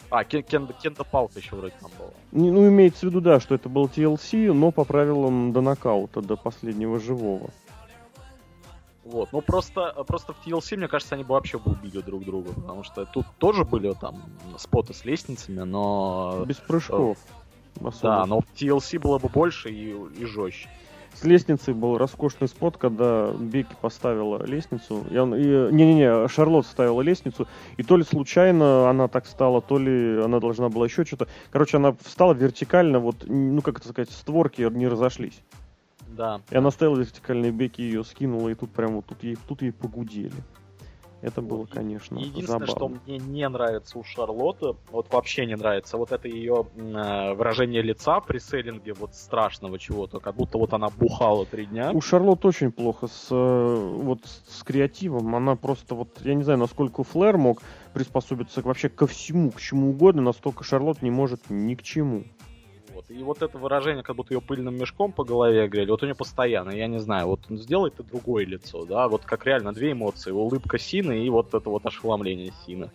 [0.10, 2.14] А, Кен, Кен, Кента Паута еще вроде там было.
[2.32, 6.36] Ну, имеется в виду, да, что это был TLC, но по правилам до нокаута, до
[6.36, 7.50] последнего живого.
[9.04, 12.54] Вот, ну просто, просто в TLC, мне кажется, они бы вообще бы убили друг друга,
[12.54, 14.24] потому что тут тоже были там
[14.58, 16.44] споты с лестницами, но...
[16.46, 17.18] Без прыжков.
[17.82, 17.98] Особо.
[18.02, 20.70] Да, но в TLC было бы больше и, и жестче
[21.14, 25.06] с лестницей был роскошный спот, когда Бекки поставила лестницу.
[25.10, 27.48] Не-не-не, Шарлотт ставила лестницу,
[27.78, 31.28] и то ли случайно она так стала, то ли она должна была еще что-то.
[31.52, 35.42] Короче, она встала вертикально, вот, ну как это сказать, створки не разошлись.
[36.08, 36.42] Да.
[36.52, 39.62] И она стояла вертикально, и Бекки ее скинула, и тут прямо вот тут ей, тут
[39.62, 40.34] ей погудели.
[41.24, 42.98] Это было, конечно, Единственное, забавно.
[42.98, 47.82] что мне не нравится у Шарлотты, вот вообще не нравится, вот это ее э, выражение
[47.82, 51.92] лица при селлинге вот страшного чего-то, как будто вот она бухала три дня.
[51.94, 53.36] У Шарлотты очень плохо с, э,
[54.02, 55.34] вот, с креативом.
[55.34, 57.62] Она просто вот, я не знаю, насколько Флэр мог
[57.94, 62.26] приспособиться вообще ко всему, к чему угодно, настолько Шарлот не может ни к чему.
[63.10, 63.16] Вот.
[63.16, 66.16] И вот это выражение, как будто ее пыльным мешком по голове грели, вот у нее
[66.16, 70.32] постоянно, я не знаю, вот сделай ты другое лицо, да, вот как реально две эмоции,
[70.32, 72.90] улыбка Сины и вот это вот ошеломление Сины.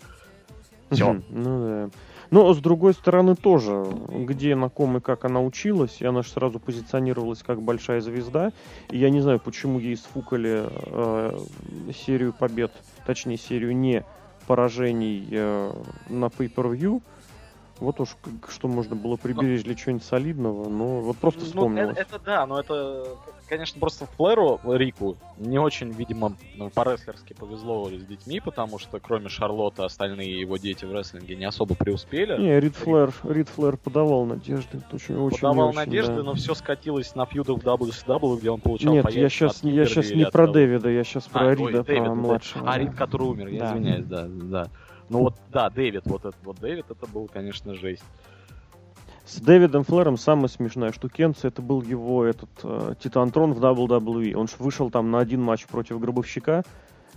[0.90, 1.20] Все.
[1.28, 1.90] Ну да.
[2.30, 6.28] Но с другой стороны тоже, где, на ком и как она училась, и она же
[6.28, 8.52] сразу позиционировалась как большая звезда.
[8.90, 11.38] И я не знаю, почему ей сфукали э,
[12.06, 12.72] серию побед,
[13.06, 14.04] точнее серию не
[14.46, 15.72] поражений э,
[16.10, 17.00] на Pay-Per-View.
[17.80, 18.16] Вот уж
[18.48, 21.84] что можно было приберечь для чего-нибудь солидного, но вот просто вспомнил.
[21.84, 23.16] Ну, это, это да, но это,
[23.48, 29.28] конечно, просто Флэру, Рику, не очень, видимо, ну, по-рестлерски повезло с детьми, потому что кроме
[29.28, 32.40] Шарлотта остальные его дети в рестлинге не особо преуспели.
[32.40, 34.82] Не, Рид Флэр, Рид Флэр подавал надежды.
[34.92, 36.22] Очень, очень, подавал очень, надежды, да.
[36.22, 40.10] но все скатилось на фьюды в WCW, где он получал Нет, я сейчас, я сейчас
[40.10, 42.68] не про Дэвида, я сейчас про а, Рида, ой, про Дэвид, младшего.
[42.68, 42.78] А, да.
[42.78, 43.72] Рид, который умер, я да.
[43.72, 44.68] извиняюсь, да, да.
[45.08, 48.04] Ну вот, да, Дэвид, вот этот вот Дэвид, это был, конечно, жесть.
[49.24, 54.34] С Дэвидом Флэром самая смешная штукенция, это был его этот э, Титантрон в WWE.
[54.34, 56.64] Он вышел там на один матч против Гробовщика,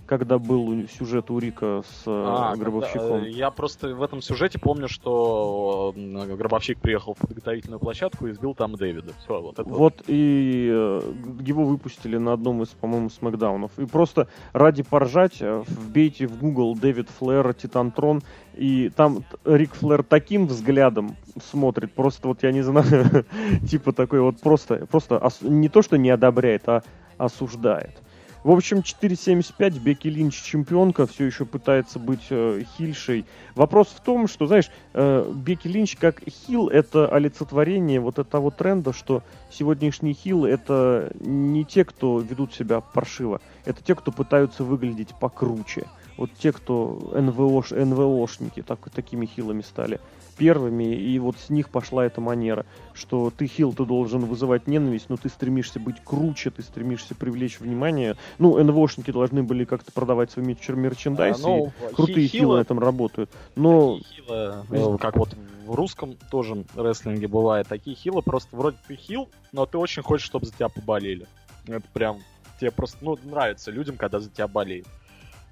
[0.06, 3.20] когда был сюжет у Рика с э, а, Гробовщиком.
[3.20, 8.54] Когда, я просто в этом сюжете помню, что Гробовщик приехал в подготовительную площадку и сбил
[8.54, 9.12] там Дэвида.
[9.24, 11.00] Все, вот, это вот и э,
[11.40, 13.70] его выпустили на одном из, по-моему, смакдаунов.
[13.78, 18.22] И просто ради поржать э, вбейте в Google Дэвид Флэр, Титантрон,
[18.54, 21.16] и там Рик Флэр таким взглядом
[21.50, 23.24] смотрит, просто вот я не знаю,
[23.68, 26.82] типа такой вот просто, просто не то, что не одобряет, а
[27.18, 28.02] осуждает.
[28.44, 33.24] В общем, 4.75, Бекки Линч чемпионка, все еще пытается быть э, хильшей.
[33.54, 38.92] Вопрос в том, что, знаешь, э, Бекки Линч как хил это олицетворение вот этого тренда,
[38.92, 45.14] что сегодняшний хил это не те, кто ведут себя паршиво, это те, кто пытаются выглядеть
[45.20, 45.86] покруче.
[46.16, 50.00] Вот те, кто НВОш, НВОшники так, такими хилами стали
[50.36, 55.06] первыми, и вот с них пошла эта манера, что ты хил, ты должен вызывать ненависть,
[55.08, 58.16] но ты стремишься быть круче, ты стремишься привлечь внимание.
[58.38, 62.60] Ну, НВОшники должны были как-то продавать свой мерчендайз, а, ну, и крутые хилы, хилы на
[62.62, 63.30] этом работают.
[63.56, 63.98] Но...
[63.98, 65.36] Хилы, ну, как вот
[65.66, 70.26] в русском тоже рестлинге бывает, такие хилы, просто вроде ты хил, но ты очень хочешь,
[70.26, 71.26] чтобы за тебя поболели.
[71.66, 72.18] Это прям
[72.60, 74.86] тебе просто, ну, нравится людям, когда за тебя болеют.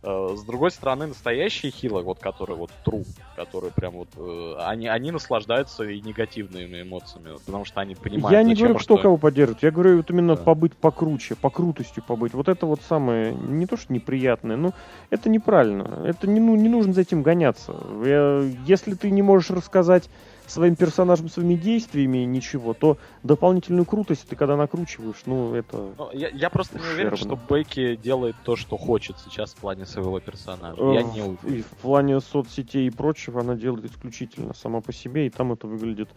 [0.03, 4.89] Э, с другой стороны, настоящие хилы, вот которые вот true, которые прям вот, э, они,
[4.89, 9.63] они наслаждаются и негативными эмоциями, потому что они понимают, Я не говорю, кто кого поддерживает,
[9.63, 10.43] я говорю вот именно да.
[10.43, 12.33] побыть покруче, по крутостью побыть.
[12.33, 14.73] Вот это вот самое, не то что неприятное, но
[15.11, 16.03] это неправильно.
[16.07, 17.77] Это не, ну, не нужно за этим гоняться.
[18.03, 20.09] Я, если ты не можешь рассказать
[20.51, 25.93] своим персонажем, своими действиями ничего, то дополнительную крутость ты когда накручиваешь, ну это...
[25.97, 26.95] Ну, я, я просто ушербно.
[26.95, 30.83] не уверен, что Бекки делает то, что хочет сейчас в плане своего персонажа.
[30.83, 31.59] Я не уверен.
[31.59, 35.67] И в плане соцсетей и прочего она делает исключительно сама по себе, и там это
[35.67, 36.09] выглядит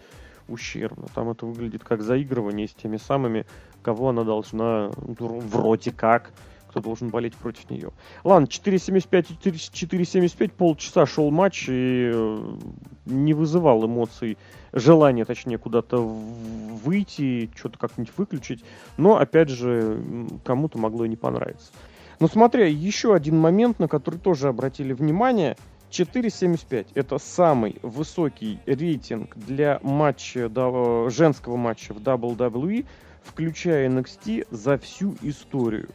[0.48, 1.06] ущербно.
[1.14, 3.46] Там это выглядит как заигрывание с теми самыми,
[3.82, 6.32] кого она должна вроде как
[6.74, 7.92] кто должен болеть против нее.
[8.24, 12.58] Ладно, 4.75 4.75, полчаса шел матч и э,
[13.06, 14.40] не вызывал эмоций,
[14.72, 18.66] желания, точнее, куда-то выйти, что-то как-нибудь выключить.
[18.98, 20.04] Но, опять же,
[20.44, 21.72] кому-то могло и не понравиться.
[22.20, 25.56] Но смотря, еще один момент, на который тоже обратили внимание.
[25.92, 32.88] 4.75 это самый высокий рейтинг для матча, да, женского матча в WWE,
[33.24, 35.90] включая NXT за всю историю.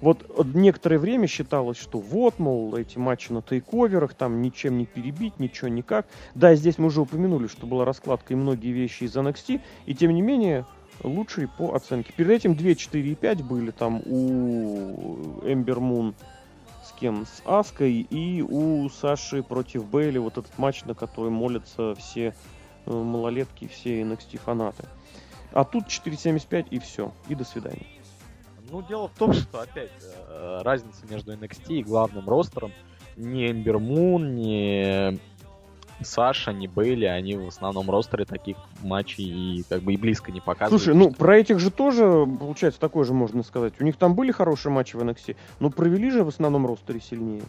[0.00, 0.24] Вот
[0.54, 5.68] некоторое время считалось, что вот, мол, эти матчи на тейковерах, там ничем не перебить, ничего
[5.68, 6.06] никак.
[6.34, 10.14] Да, здесь мы уже упомянули, что была раскладка и многие вещи из NXT, и тем
[10.14, 10.64] не менее,
[11.02, 12.12] лучшие по оценке.
[12.14, 16.14] Перед этим 2, 4 и 5 были там у Эмбер Мун
[16.84, 17.26] с кем?
[17.26, 22.34] С Аской и у Саши против Бейли, вот этот матч, на который молятся все
[22.86, 24.84] э, малолетки, все NXT фанаты.
[25.52, 27.12] А тут 4.75 и все.
[27.28, 27.86] И до свидания.
[28.70, 29.90] Ну, дело в том, что, опять,
[30.28, 32.72] э, разница между NXT и главным ростером
[33.16, 35.18] ни Эмбер Мун, ни
[36.02, 40.40] Саша, ни Бейли, они в основном ростере таких матчей и как бы и близко не
[40.40, 40.82] показывают.
[40.82, 43.74] Слушай, ну про этих же тоже, получается, такое же можно сказать.
[43.80, 47.42] У них там были хорошие матчи в NXT, но провели же в основном ростере сильнее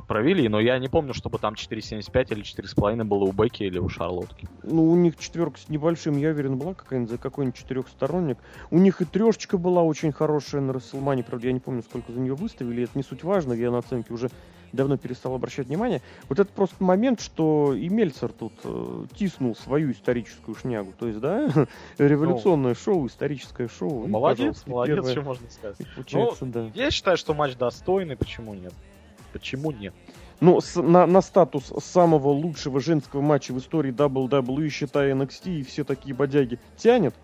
[0.00, 3.88] провели, но я не помню, чтобы там 4.75 или 4.5 было у Бекки или у
[3.88, 4.48] Шарлотки.
[4.62, 8.38] Ну, у них четверка с небольшим, я уверен, была какая-нибудь за какой-нибудь четырехсторонник.
[8.70, 12.20] У них и трешечка была очень хорошая на Расселмане, правда, я не помню, сколько за
[12.20, 14.30] нее выставили, это не суть важно, я на оценке уже
[14.72, 16.00] давно перестал обращать внимание.
[16.28, 20.92] Вот это просто момент, что и Мельцер тут э, тиснул свою историческую шнягу.
[20.98, 21.48] То есть, да,
[21.98, 24.06] революционное ну, шоу, историческое шоу.
[24.06, 25.86] Молодец, молодец, первое, что можно сказать.
[25.94, 26.70] Получается, ну, да.
[26.74, 28.72] Я считаю, что матч достойный, почему нет?
[29.32, 29.94] Почему нет?
[30.40, 35.62] Ну, с, на, на статус самого лучшего женского матча в истории WWE, считая NXT и
[35.62, 37.14] все такие бодяги, тянет?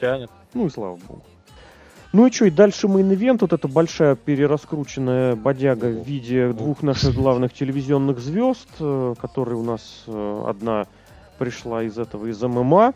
[0.00, 0.30] Тянет.
[0.54, 1.22] Ну и слава богу.
[2.14, 6.82] Ну и что, и дальше main event, вот эта большая перераскрученная бодяга в виде двух
[6.82, 10.86] наших главных телевизионных звезд, э, которые у нас э, одна
[11.38, 12.94] пришла из этого, из ММА.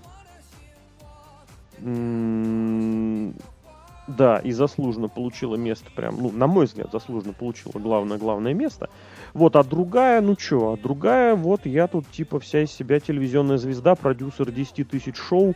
[4.09, 8.89] Да, и заслуженно получила место, прям, ну, на мой взгляд, заслуженно получила главное-главное место.
[9.35, 13.59] Вот, а другая, ну чё, а другая, вот я тут типа вся из себя телевизионная
[13.59, 15.55] звезда, продюсер 10 тысяч шоу,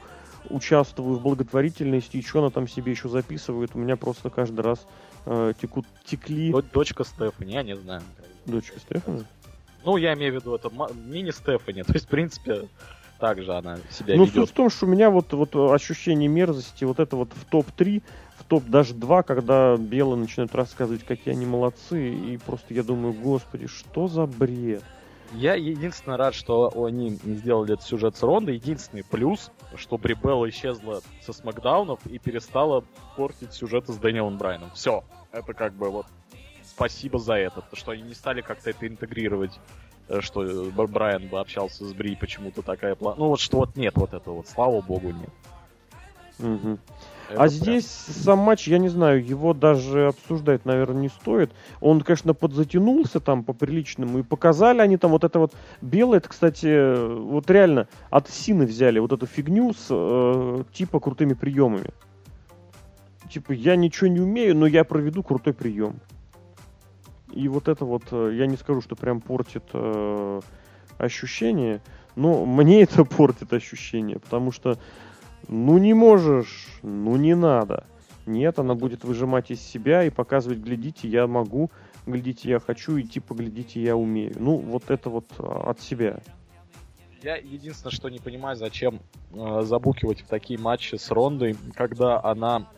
[0.50, 4.86] участвую в благотворительности, и что она там себе еще записывает, у меня просто каждый раз
[5.24, 6.54] э, текут, текли...
[6.74, 8.02] Дочка Стефани, я не знаю.
[8.44, 9.24] Дочка Стефани?
[9.84, 10.70] Ну, я имею в виду, это
[11.06, 12.68] мини Стефани, то есть, в принципе,
[13.22, 14.34] так же она себя ну, ведет.
[14.34, 17.44] Ну, суть в том, что у меня вот, вот ощущение мерзости, вот это вот в
[17.44, 22.82] топ-3, в топ даже 2, когда белые начинают рассказывать, какие они молодцы, и просто я
[22.82, 24.82] думаю, господи, что за бред?
[25.32, 28.56] Я единственное рад, что они сделали этот сюжет с Рондой.
[28.56, 32.84] Единственный плюс, что Брибелла исчезла со Смакдаунов и перестала
[33.16, 34.70] портить сюжеты с Дэниелом Брайаном.
[34.74, 35.02] Все.
[35.32, 36.04] Это как бы вот
[36.62, 39.58] спасибо за это, что они не стали как-то это интегрировать
[40.08, 40.42] э, что
[40.72, 43.14] Брайан бы общался с Бри, почему-то такая план.
[43.16, 45.30] Ну вот что вот нет вот этого вот, слава богу, нет.
[46.42, 46.78] Угу.
[47.30, 47.48] Это а прям...
[47.48, 51.50] здесь сам матч, я не знаю, его даже обсуждать, наверное, не стоит.
[51.80, 57.06] Он, конечно, подзатянулся там по-приличному, и показали они там вот это вот белое, это, кстати,
[57.06, 61.90] вот реально от Сины взяли вот эту фигню с э, типа крутыми приемами.
[63.30, 66.00] Типа, я ничего не умею, но я проведу крутой прием.
[67.32, 70.40] И вот это вот, э, я не скажу, что прям портит э,
[70.98, 71.80] ощущение,
[72.14, 74.78] но мне это портит ощущение, потому что
[75.48, 77.86] ну не можешь, ну не надо.
[78.26, 81.70] Нет, она будет выжимать из себя и показывать, глядите, я могу,
[82.06, 84.34] глядите, я хочу, и типа, глядите, я умею.
[84.38, 86.20] Ну, вот это вот а, от себя.
[87.22, 89.00] Я единственное, что не понимаю, зачем
[89.32, 92.68] э, забукивать в такие матчи с Рондой, когда она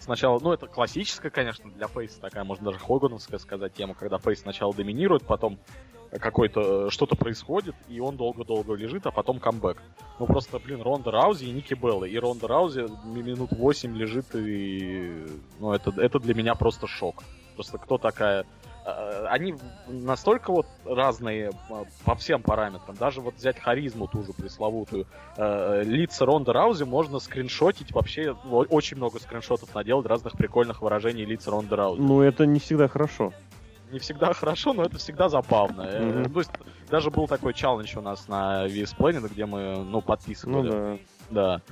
[0.00, 4.40] сначала, ну это классическая, конечно, для Фейса такая, можно даже Хогановская сказать тема, когда Фейс
[4.40, 5.58] сначала доминирует, потом
[6.10, 9.82] какой-то э, что-то происходит, и он долго-долго лежит, а потом камбэк.
[10.18, 12.04] Ну просто, блин, Ронда Раузи и Ники Белла.
[12.04, 15.26] И Ронда Раузи минут 8 лежит, и
[15.60, 17.22] ну это, это для меня просто шок.
[17.54, 18.46] Просто кто такая...
[18.86, 19.54] Э, они
[19.86, 22.96] настолько вот разные э, по всем параметрам.
[22.96, 25.06] Даже вот взять харизму ту же пресловутую.
[25.36, 27.92] Лица Ронда Раузи можно скриншотить.
[27.92, 32.00] Вообще очень много скриншотов наделать разных прикольных выражений лица Ронда Раузи.
[32.00, 33.32] Ну это не всегда хорошо
[33.90, 35.82] не всегда хорошо, но это всегда забавно.
[35.82, 36.32] Mm-hmm.
[36.32, 36.50] То есть
[36.90, 40.68] даже был такой челлендж у нас на VS Planet, где мы, ну, подписывали.
[40.68, 40.98] Ну да.
[41.30, 41.62] Да.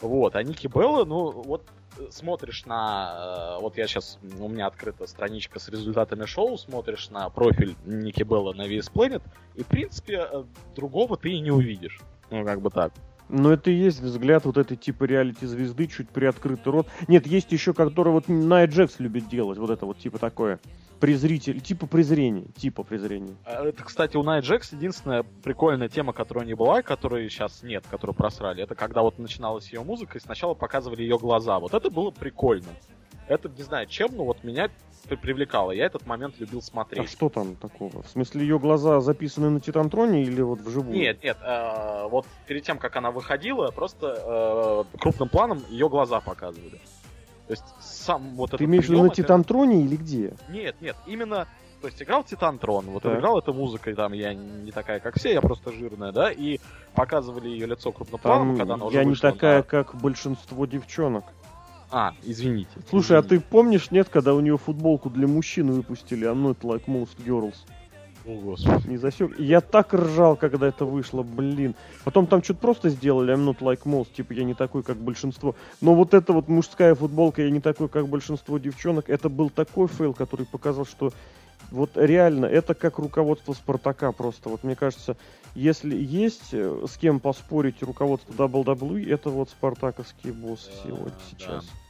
[0.00, 1.62] Вот, а Ники Белла, ну, вот
[2.10, 3.56] смотришь на...
[3.58, 4.18] Э, вот я сейчас...
[4.40, 9.22] У меня открыта страничка с результатами шоу, смотришь на профиль Ники Белла на VS Planet,
[9.54, 10.44] и, в принципе, э,
[10.74, 12.00] другого ты и не увидишь.
[12.30, 12.92] Ну, как бы так.
[13.28, 16.88] Но это и есть взгляд вот этой типа реалити-звезды, чуть приоткрытый рот.
[17.08, 20.60] Нет, есть еще, который вот Найт Джекс любит делать, вот это вот типа такое
[21.00, 23.34] презритель, типа презрения, типа презрения.
[23.44, 27.84] А, это, кстати, у Найт Джекс единственная прикольная тема, которая не была, которой сейчас нет,
[27.90, 28.62] которую просрали.
[28.62, 31.58] Это когда вот начиналась ее музыка, и сначала показывали ее глаза.
[31.58, 32.68] Вот это было прикольно.
[33.28, 34.68] Это, не знаю, чем, но вот меня
[35.20, 35.72] привлекало.
[35.72, 37.04] Я этот момент любил смотреть.
[37.04, 38.02] А что там такого?
[38.02, 40.96] В смысле, ее глаза записаны на Титантроне или вот вживую?
[40.96, 41.36] Нет, нет.
[41.42, 46.80] Э, вот перед тем, как она выходила, просто э, крупным планом ее глаза показывали.
[47.48, 50.34] То есть сам вот Ты этот имеешь в виду на Титантроне или где?
[50.48, 51.46] Нет, нет, именно
[51.80, 53.18] то есть играл Титантрон, вот так.
[53.18, 56.60] играл эта музыка, там я не такая, как все, я просто жирная, да, и
[56.94, 59.68] показывали ее лицо крупнопланом, там когда она уже Я вышла, не такая, да.
[59.68, 61.24] как большинство девчонок.
[61.92, 62.70] А, извините.
[62.88, 63.26] Слушай, извините.
[63.26, 67.22] а ты помнишь, нет, когда у нее футболку для мужчин выпустили, I'm not like most
[67.24, 67.54] girls?
[68.24, 68.88] О, Господи.
[68.88, 69.38] Не засек.
[69.38, 71.74] Я так ржал, когда это вышло, блин.
[72.04, 75.54] Потом там что-то просто сделали, I'm not like most, типа я не такой, как большинство.
[75.80, 79.88] Но вот эта вот мужская футболка, я не такой, как большинство девчонок, это был такой
[79.88, 81.12] fail, который показал, что
[81.70, 84.48] вот реально, это как руководство Спартака просто.
[84.48, 85.16] Вот мне кажется,
[85.54, 91.64] если есть э, с кем поспорить руководство WWE, это вот спартаковские боссы да, сегодня, сейчас.
[91.64, 91.81] Да.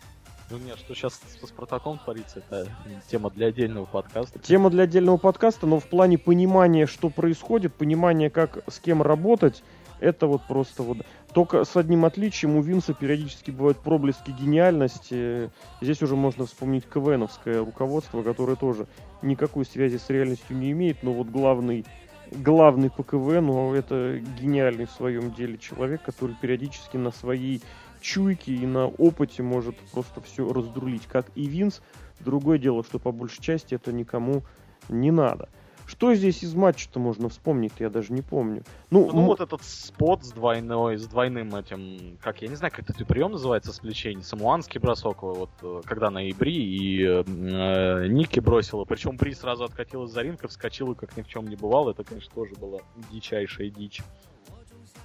[0.53, 2.69] Ну нет, что сейчас со Спартаком творится, это
[3.11, 4.39] тема для отдельного подкаста.
[4.39, 9.65] Тема для отдельного подкаста, но в плане понимания, что происходит, понимания, как с кем работать,
[9.99, 10.99] это вот просто вот...
[11.33, 15.51] Только с одним отличием, у Винса периодически бывают проблески гениальности.
[15.81, 18.87] Здесь уже можно вспомнить КВНовское руководство, которое тоже
[19.23, 21.87] никакой связи с реальностью не имеет, но вот главный
[22.31, 27.63] главный по КВНу, это гениальный в своем деле человек, который периодически на своей
[28.03, 31.81] чуйке и на опыте может просто все раздрулить, как и Винс.
[32.21, 34.43] Другое дело, что по большей части это никому
[34.89, 35.49] не надо.
[35.87, 38.63] Что здесь из матча-то можно вспомнить, я даже не помню.
[38.91, 42.73] Ну, ну м- вот этот спот с двойной, с двойным этим, как я не знаю,
[42.75, 48.39] как этот прием называется, сплечение, самуанский бросок, вот э, когда на Ибри и э, Ники
[48.41, 51.91] бросила, причем Бри сразу откатилась за ринг и вскочила, как ни в чем не бывало,
[51.91, 52.79] это, конечно, тоже была
[53.11, 54.03] дичайшая дичь.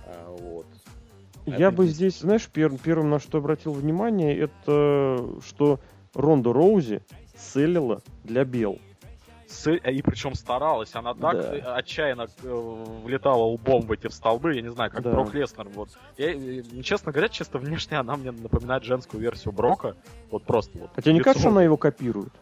[0.05, 0.67] А, вот.
[1.47, 5.79] Я бы здесь, знаешь, пер, первым на что обратил внимание, это что
[6.13, 7.01] Ронда Роузи
[7.37, 8.79] селила для бел.
[9.65, 11.75] И причем старалась, она так да.
[11.75, 15.11] отчаянно э, влетала лбом в эти столбы, я не знаю, как да.
[15.11, 15.69] Брок Леснер.
[15.69, 15.97] Вот.
[16.17, 19.95] Я, честно говоря, чисто внешне она мне напоминает женскую версию Брока.
[20.31, 20.89] Вот просто вот.
[20.95, 22.33] А тебе не кажется, что она его копирует?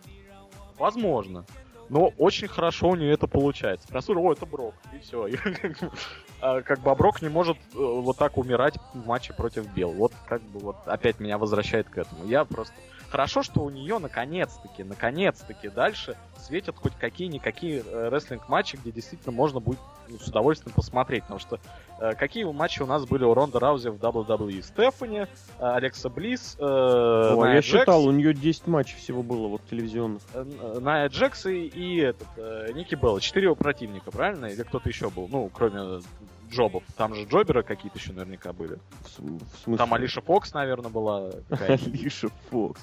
[0.79, 1.45] Возможно.
[1.89, 3.87] Но очень хорошо у нее это получается.
[3.87, 5.27] Прям о, это Брок, и все.
[6.41, 9.91] А, как бы Брок не может э, вот так умирать в матче против Бел.
[9.91, 12.25] Вот как бы вот опять меня возвращает к этому.
[12.25, 12.73] Я просто
[13.15, 19.61] Хорошо, что у нее наконец-таки, наконец-таки дальше светят хоть какие-никакие э, рестлинг-матчи, где действительно можно
[19.61, 21.23] будет ну, с удовольствием посмотреть.
[21.23, 21.59] Потому что
[22.01, 24.61] э, какие матчи у нас были у Ронда Раузи в WWE?
[24.61, 25.27] Стефани, э,
[25.59, 30.21] Алекса Близ, э, О, я Джекс, считал, у нее 10 матчей всего было вот телевизионных.
[30.33, 33.21] Э, э Найя Джекс и, и этот, э, Ники Белла.
[33.21, 34.47] Четыре противника, правильно?
[34.47, 35.29] Или кто-то еще был?
[35.29, 36.01] Ну, кроме
[36.49, 36.83] джобов.
[36.97, 38.79] Там же джоберы какие-то еще наверняка были.
[39.01, 39.77] В, в смысле?
[39.77, 41.31] Там Алиша Фокс, наверное, была.
[41.49, 42.81] Алиша Фокс.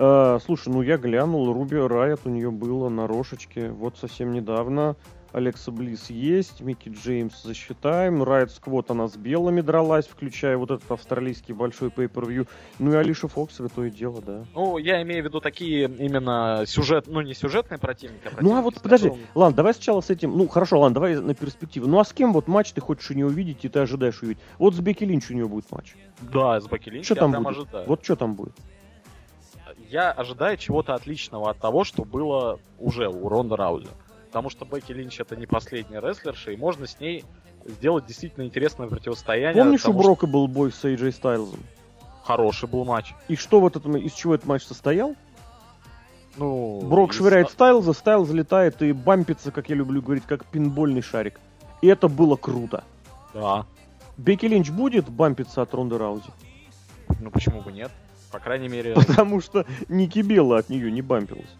[0.00, 4.94] А, слушай, ну я глянул, Руби Райот у нее было на рошечке вот совсем недавно.
[5.32, 10.90] Алекса Близ есть, Микки Джеймс засчитаем, Райт Сквот она с белыми дралась, включая вот этот
[10.90, 12.48] австралийский большой pay-per-view.
[12.78, 14.44] Ну и Алиша Фокс, святое дело, да.
[14.54, 18.58] Ну, я имею в виду такие именно сюжет, ну не сюжетные противники, а противники, Ну
[18.58, 19.26] а вот подожди, которым...
[19.34, 21.88] ладно, давай сначала с этим, ну хорошо, ладно, давай на перспективу.
[21.88, 24.42] Ну а с кем вот матч ты хочешь у нее увидеть и ты ожидаешь увидеть?
[24.58, 25.94] Вот с Бекки Линч у нее будет матч.
[26.20, 27.46] Да, с Бекки Линч что там будет?
[27.48, 27.86] ожидаю.
[27.86, 28.54] Вот что там будет?
[29.88, 33.88] Я ожидаю чего-то отличного от того, что было уже у Ронда Раузи.
[34.26, 37.24] Потому что Бекки Линч это не последняя рестлерша, и можно с ней
[37.64, 39.62] сделать действительно интересное противостояние.
[39.62, 40.32] Помнишь, у Брока что...
[40.32, 41.60] был бой с AJ Стайлзом?
[42.24, 43.14] Хороший был матч.
[43.28, 45.16] И что вот этом, из чего этот матч состоял?
[46.36, 47.16] Ну, Брок из...
[47.16, 51.40] швыряет Стайлза, Стайлз залетает и бампится, как я люблю говорить, как пинбольный шарик.
[51.80, 52.84] И это было круто.
[53.32, 53.64] Да.
[54.18, 56.30] Бекки Линч будет бампиться от Ронды Раузи?
[57.20, 57.90] Ну почему бы нет?
[58.30, 58.94] По крайней мере...
[58.94, 61.54] Потому что Ники Белла от нее не бампилась.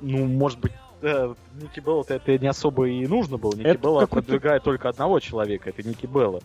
[0.00, 3.54] Ну, может быть, да, Ники Белла это не особо и нужно было.
[3.54, 6.40] Ники это Белла продвигает только одного человека, это Ники Белла.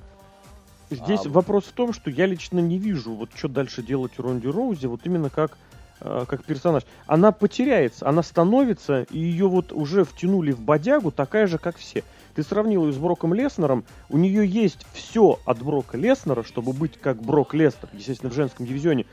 [0.89, 1.29] Здесь а...
[1.29, 5.01] вопрос в том, что я лично не вижу, вот что дальше делать Ронди Роузи, вот
[5.05, 5.57] именно как,
[6.01, 6.83] э, как персонаж.
[7.07, 12.03] Она потеряется, она становится, и ее вот уже втянули в бодягу такая же, как все.
[12.35, 16.99] Ты сравнил ее с Броком Леснером, у нее есть все от Брока Леснера, чтобы быть
[16.99, 19.05] как Брок Леснер, естественно, в женском дивизионе,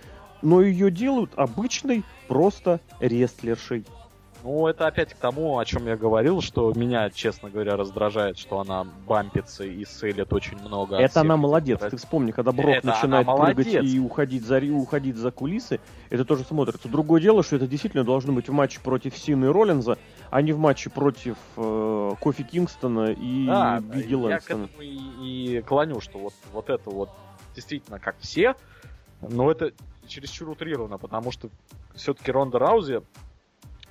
[0.43, 3.85] но ее делают обычной просто рестлершей.
[4.43, 8.61] Ну, это опять к тому, о чем я говорил, что меня, честно говоря, раздражает, что
[8.61, 10.97] она бампится и селит очень много.
[10.97, 11.81] Это она молодец.
[11.81, 16.45] Ты вспомни, когда Брок это начинает прыгать и уходить за, уходить за кулисы, это тоже
[16.45, 16.89] смотрится.
[16.89, 19.99] Другое дело, что это действительно должно быть в матче против Сины и Роллинза,
[20.31, 24.31] а не в матче против э, Кофи Кингстона и да, Бигги Лэнстона.
[24.31, 27.11] Я к этому и, и клоню, что вот, вот это вот
[27.55, 28.55] действительно как все,
[29.21, 29.73] но это
[30.07, 31.51] чересчур утрировано, потому что
[31.95, 33.03] все-таки Ронда Раузи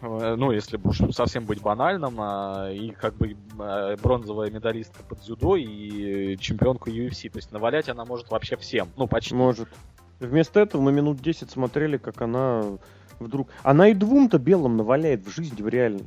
[0.01, 5.19] Э, ну, если уж совсем быть банальным, а, и как бы а, бронзовая медалистка под
[5.19, 7.29] дзюдо и чемпионка UFC.
[7.29, 8.89] То есть навалять она может вообще всем.
[8.97, 9.35] Ну, почти.
[9.35, 9.69] Может.
[10.19, 12.63] Вместо этого мы минут 10 смотрели, как она
[13.19, 13.47] вдруг...
[13.63, 16.05] Она и двум-то белым наваляет в жизни, в реальной.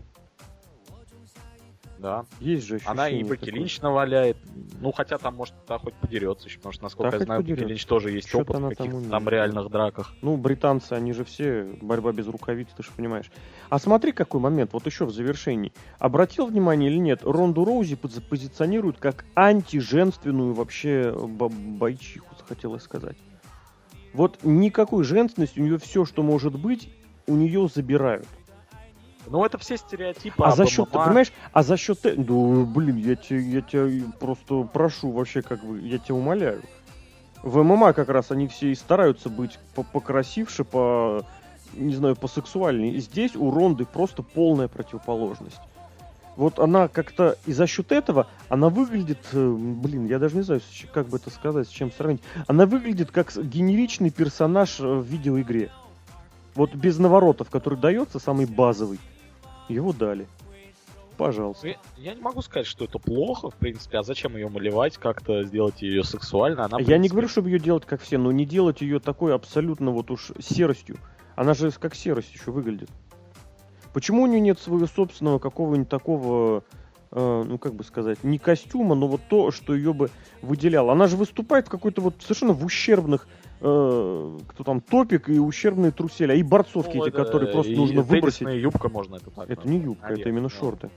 [2.02, 2.26] Да.
[2.40, 4.36] Есть же Она и Бекки Линч наваляет.
[4.80, 7.62] Ну, хотя там, может, та хоть подерется еще, потому что, насколько да, я знаю, Бекки
[7.62, 10.12] Линч тоже есть Что-то опыт в каких-то там реальных драках.
[10.20, 13.30] Ну, британцы, они же все борьба без рукавиц, ты же понимаешь.
[13.70, 15.72] А смотри, какой момент, вот еще в завершении.
[16.00, 23.16] Обратил внимание или нет, Ронду Роузи позиционируют как антиженственную вообще бойчиху, хотелось сказать.
[24.12, 26.92] Вот никакой женственности, у нее все, что может быть,
[27.28, 28.26] у нее забирают.
[29.32, 30.44] Ну, это все стереотипы.
[30.44, 32.00] А за счет, ты понимаешь, а за счет...
[32.04, 36.60] Ну, блин, я тебя, я тебя просто прошу вообще, как бы, я тебя умоляю.
[37.42, 41.24] В ММА как раз они все и стараются быть покрасивше, по,
[41.72, 42.92] не знаю, посексуальнее.
[42.92, 45.60] И здесь у Ронды просто полная противоположность.
[46.36, 50.60] Вот она как-то и за счет этого она выглядит, э, блин, я даже не знаю,
[50.92, 52.20] как бы это сказать, с чем сравнить.
[52.48, 55.70] Она выглядит как генеричный персонаж э, в видеоигре.
[56.54, 58.98] Вот без наворотов, который дается, самый базовый.
[59.72, 60.26] Его дали.
[61.16, 61.68] Пожалуйста.
[61.68, 63.98] Я, я не могу сказать, что это плохо, в принципе.
[63.98, 66.64] А зачем ее малевать, как-то сделать ее сексуально?
[66.64, 66.98] Она, я принципе...
[66.98, 70.32] не говорю, чтобы ее делать как все, но не делать ее такой абсолютно вот уж
[70.40, 70.96] серостью.
[71.36, 72.90] Она же как серость еще выглядит.
[73.92, 76.64] Почему у нее нет своего собственного какого-нибудь такого,
[77.10, 80.10] э, ну как бы сказать, не костюма, но вот то, что ее бы
[80.40, 80.92] выделяло?
[80.92, 83.28] Она же выступает в какой-то вот совершенно в ущербных
[83.62, 88.02] э, кто там, топик и ущербные трусели, а и борцовки ну, эти, которые просто нужно
[88.02, 88.46] выбросить.
[88.48, 89.48] юбка можно это так.
[89.48, 90.90] Это не юбка, Наверное, это именно шорты.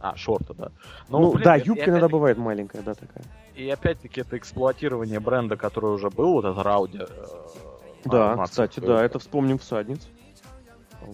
[0.00, 0.70] А, шорты, да.
[1.08, 3.24] Ну, ну блин, да, юбка иногда бывает маленькая, да, такая.
[3.54, 6.98] И опять-таки это эксплуатирование бренда, который уже был, вот этот Рауди.
[6.98, 7.06] Э,
[8.04, 10.08] да, кстати, да, это вспомним всадниц.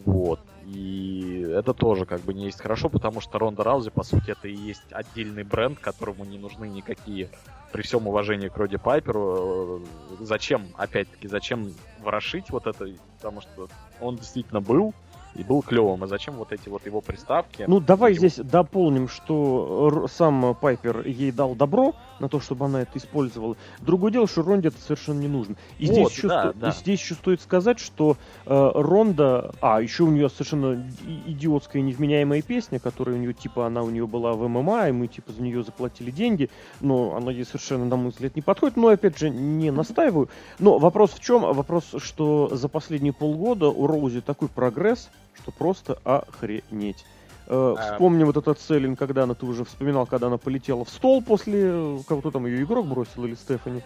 [0.05, 0.41] Вот.
[0.77, 4.47] И это тоже как бы не есть хорошо, потому что Ронда Раузи, по сути, это
[4.47, 7.31] и есть отдельный бренд, которому не нужны никакие,
[7.73, 13.69] при всем уважении к Роди Пайперу, э, зачем, опять-таки, зачем ворошить вот это, потому что
[14.03, 14.93] он действительно был,
[15.37, 16.03] и был клевым.
[16.05, 17.65] А зачем вот эти вот его приставки?
[17.67, 18.19] Ну, давай его...
[18.19, 23.57] здесь дополним, что сам Пайпер ей дал добро на то, чтобы она это использовала.
[23.81, 25.57] Другое дело, что Ронде это совершенно не нужно.
[25.79, 26.59] И вот, здесь, еще да, сто...
[26.59, 26.71] да.
[26.71, 28.17] здесь еще стоит сказать, что
[28.47, 29.53] э, Ронда...
[29.61, 30.87] А, еще у нее совершенно
[31.27, 35.07] идиотская невменяемая песня, которая у нее, типа, она у нее была в ММА, и мы,
[35.09, 38.77] типа, за нее заплатили деньги, но она ей совершенно, на мой взгляд, не подходит.
[38.77, 40.29] Но, опять же, не настаиваю.
[40.59, 41.43] Но вопрос в чем?
[41.43, 47.05] Вопрос, что за последние полгода у Роузи такой прогресс, что просто охренеть.
[47.47, 47.93] Э, а...
[47.93, 51.61] Вспомни вот этот селлинг, когда она, ты уже вспоминал, когда она полетела в стол после,
[51.65, 53.83] э, кого-то там ее игрок бросил или Стефани.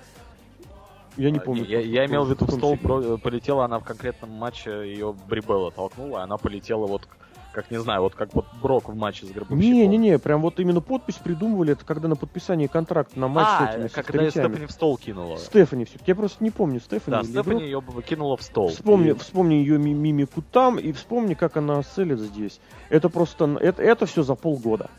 [1.17, 1.65] Я не а, помню.
[1.65, 6.23] Я, я имел в виду в стол, полетела она в конкретном матче, ее Брибелла толкнула,
[6.23, 7.07] она полетела вот
[7.53, 9.59] как, не знаю, вот как вот Брок в матче с Гробовщиком.
[9.59, 13.75] Не-не-не, прям вот именно подпись придумывали, это когда на подписании контракта на матч а, с
[13.75, 15.39] этими как когда Стефани в стол кинула.
[15.39, 18.69] Стефани все Я просто не помню, Стефани Да, Стефани ее кинула в стол.
[18.69, 19.15] Вспомни, и...
[19.15, 22.61] вспомни ее мимику там и вспомни, как она селит здесь.
[22.89, 24.91] Это просто, это, это все за полгода.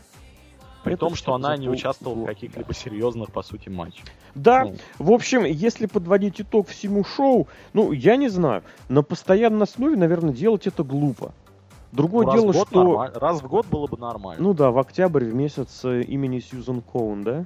[0.84, 4.06] При это том, что она не участвовала в каких-либо серьезных, по сути, матчах.
[4.34, 4.76] Да, ну.
[4.98, 10.32] в общем, если подводить итог всему шоу, ну, я не знаю, на постоянной основе, наверное,
[10.32, 11.32] делать это глупо.
[11.92, 12.84] Другое ну, дело, что...
[12.84, 13.12] Нормаль...
[13.14, 14.42] Раз в год было бы нормально.
[14.42, 17.44] Ну да, в октябрь, в месяц э, имени Сьюзан Коун, да?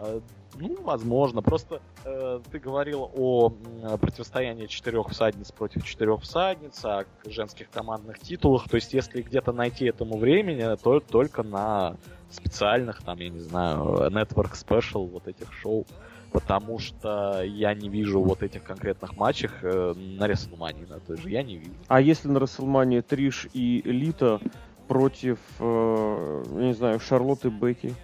[0.00, 0.20] Э,
[0.56, 1.40] ну, возможно.
[1.40, 3.52] Просто э, ты говорил о
[3.82, 8.68] э, противостоянии четырех всадниц против четырех всадниц, о женских командных титулах.
[8.68, 11.96] То есть, если где-то найти этому времени, то только на
[12.30, 15.86] специальных, там, я не знаю, Network Special, вот этих шоу
[16.34, 21.30] потому что я не вижу вот этих конкретных матчах э, на Рестлмании на той же,
[21.30, 21.70] я не вижу.
[21.86, 24.40] А если на Рестлмании Триш и Лита
[24.88, 27.94] против, э, я не знаю, Шарлотты Бекки?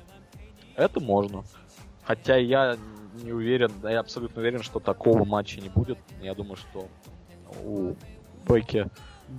[0.77, 1.43] Это можно.
[2.05, 2.77] Хотя я
[3.21, 5.99] не уверен, я абсолютно уверен, что такого матча не будет.
[6.23, 6.87] Я думаю, что
[7.65, 7.97] у
[8.49, 8.87] Бекки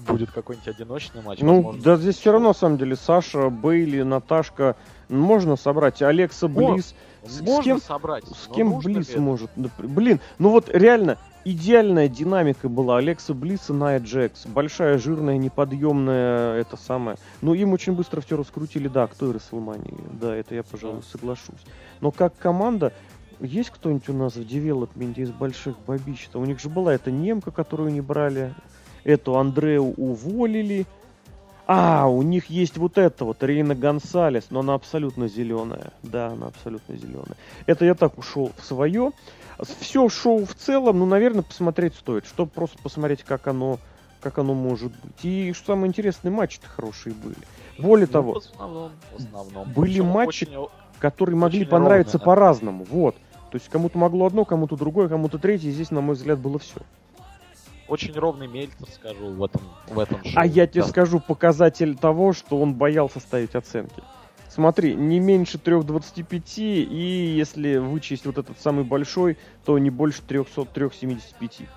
[0.05, 1.39] будет какой-нибудь одиночный матч.
[1.39, 1.81] Ну, возможно.
[1.81, 4.75] да здесь все равно, на самом деле, Саша, Бейли, Наташка,
[5.07, 6.01] можно собрать.
[6.01, 6.91] Алекса Близ...
[6.91, 7.10] О!
[7.23, 8.23] С, Можно кем, собрать.
[8.25, 9.51] С кем Близ может?
[9.55, 14.47] Блин, ну вот реально идеальная динамика была Алекса Близ и Найя Джекс.
[14.47, 17.17] Большая, жирная, неподъемная, это самое.
[17.41, 19.93] Но им очень быстро все раскрутили, да, кто и Расселмании.
[20.19, 21.61] Да, это я, пожалуй, соглашусь.
[21.99, 22.91] Но как команда,
[23.39, 26.39] есть кто-нибудь у нас в девелопменте из больших бабич-то?
[26.39, 28.53] У них же была эта немка, которую не брали.
[29.03, 30.85] Эту Андрею уволили.
[31.73, 35.93] А, у них есть вот это вот, Рейна Гонсалес, но она абсолютно зеленая.
[36.03, 37.37] Да, она абсолютно зеленая.
[37.65, 39.13] Это я так ушел в свое.
[39.79, 43.79] Все шоу в целом, ну, наверное, посмотреть стоит, чтобы просто посмотреть, как оно,
[44.19, 45.23] как оно может быть.
[45.23, 47.37] И что самое интересное, матчи-то хорошие были.
[47.79, 49.71] Более ну, того, в основном, в основном.
[49.71, 50.67] были Причем матчи, очень,
[50.99, 52.85] которые могли понравиться по-разному.
[52.89, 53.15] Вот.
[53.49, 55.71] То есть кому-то могло одно, кому-то другое, кому-то третье.
[55.71, 56.81] Здесь, на мой взгляд, было все
[57.91, 60.33] очень ровный Мельцер, скажу, в этом, в этом шоу.
[60.35, 60.87] А я тебе да.
[60.87, 64.01] скажу показатель того, что он боялся ставить оценки.
[64.47, 70.65] Смотри, не меньше 3.25, и если вычесть вот этот самый большой, то не больше 300,
[70.65, 71.67] 375.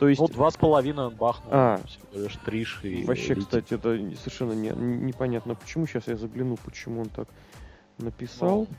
[0.00, 0.20] То есть...
[0.20, 1.50] Ну, два с половиной он бахнул.
[1.52, 1.80] А.
[2.12, 3.04] Лишь триш и...
[3.04, 3.44] Вообще, летит.
[3.44, 5.54] кстати, это совершенно не, непонятно.
[5.54, 5.86] Почему?
[5.86, 7.28] Сейчас я загляну, почему он так
[7.98, 8.66] написал.
[8.68, 8.76] Ну.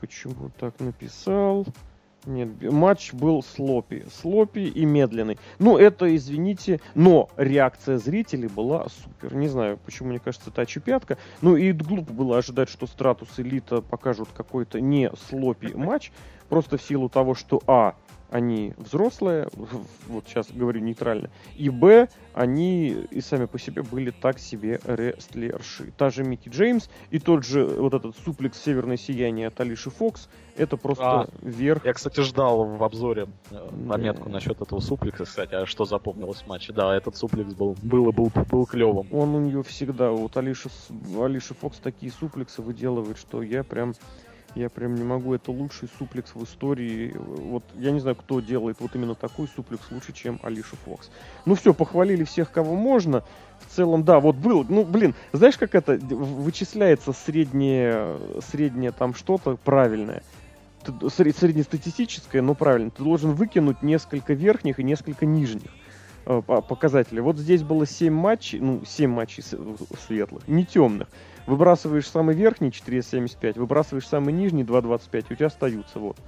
[0.00, 1.66] Почему так написал?
[2.28, 4.04] Нет, матч был слопи.
[4.20, 5.38] Слопи и медленный.
[5.58, 9.34] Ну, это, извините, но реакция зрителей была супер.
[9.34, 11.16] Не знаю, почему мне кажется, это очепятка.
[11.40, 16.12] Ну, и глупо было ожидать, что Стратус Элита покажут какой-то не слопи матч.
[16.48, 17.94] Просто в силу того, что, а,
[18.30, 19.48] они взрослые,
[20.06, 25.92] вот сейчас говорю нейтрально, и б, они и сами по себе были так себе рестлерши.
[25.96, 30.28] Та же Микки Джеймс и тот же вот этот суплекс «Северное сияние» от Алиши Фокс,
[30.56, 31.84] это просто а, верх.
[31.84, 34.32] Я, кстати, ждал в обзоре э, пометку да.
[34.32, 36.72] насчет этого суплекса, кстати, а что запомнилось в матче.
[36.72, 39.06] Да, этот суплекс был, был, был, был клевым.
[39.12, 40.68] Он у нее всегда, вот Алиша,
[41.18, 43.94] Алиша Фокс такие суплексы выделывает, что я прям
[44.54, 47.14] я прям не могу, это лучший суплекс в истории.
[47.16, 51.10] Вот я не знаю, кто делает вот именно такой суплекс лучше, чем Алиша Фокс.
[51.44, 53.22] Ну все, похвалили всех, кого можно.
[53.60, 58.18] В целом, да, вот был, ну, блин, знаешь, как это вычисляется среднее,
[58.50, 60.22] среднее там что-то правильное?
[61.08, 62.90] среднестатистическое, но правильно.
[62.90, 65.70] Ты должен выкинуть несколько верхних и несколько нижних.
[66.28, 67.20] э, показатели.
[67.20, 71.08] Вот здесь было 7 матчей, ну, 7 матчей светлых, не темных.
[71.48, 76.18] Выбрасываешь самый верхний 4.75, выбрасываешь самый нижний 2.25, у тебя остаются вот.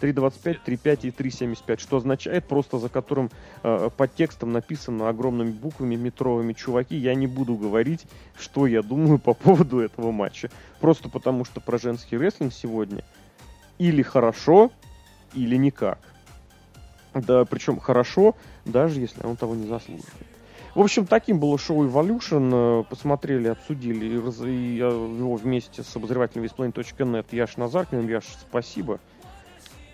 [0.00, 3.28] 3.25, 3.5 и 3.75, что означает просто за которым
[3.64, 6.94] э, под текстом написано огромными буквами метровыми чуваки.
[6.94, 8.06] Я не буду говорить,
[8.38, 10.48] что я думаю по поводу этого матча.
[10.78, 13.02] Просто потому, что про женский рестлинг сегодня
[13.78, 14.70] или хорошо,
[15.34, 15.98] или никак.
[17.14, 20.27] Да, причем хорошо, даже если он того не заслуживает.
[20.78, 22.82] В общем, таким было шоу Evolution.
[22.82, 28.06] Э, посмотрели, обсудили и его вместе с обозревателем весплейн.нет Яш Назаркиным.
[28.08, 29.00] Яш, спасибо.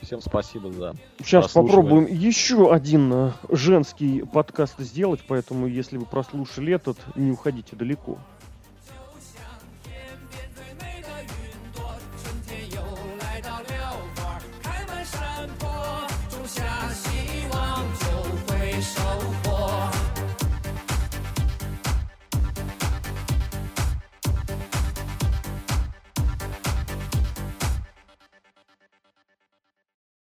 [0.02, 6.74] Всем спасибо за Сейчас попробуем еще один э, женский подкаст сделать, поэтому если вы прослушали
[6.74, 8.18] этот, не уходите далеко.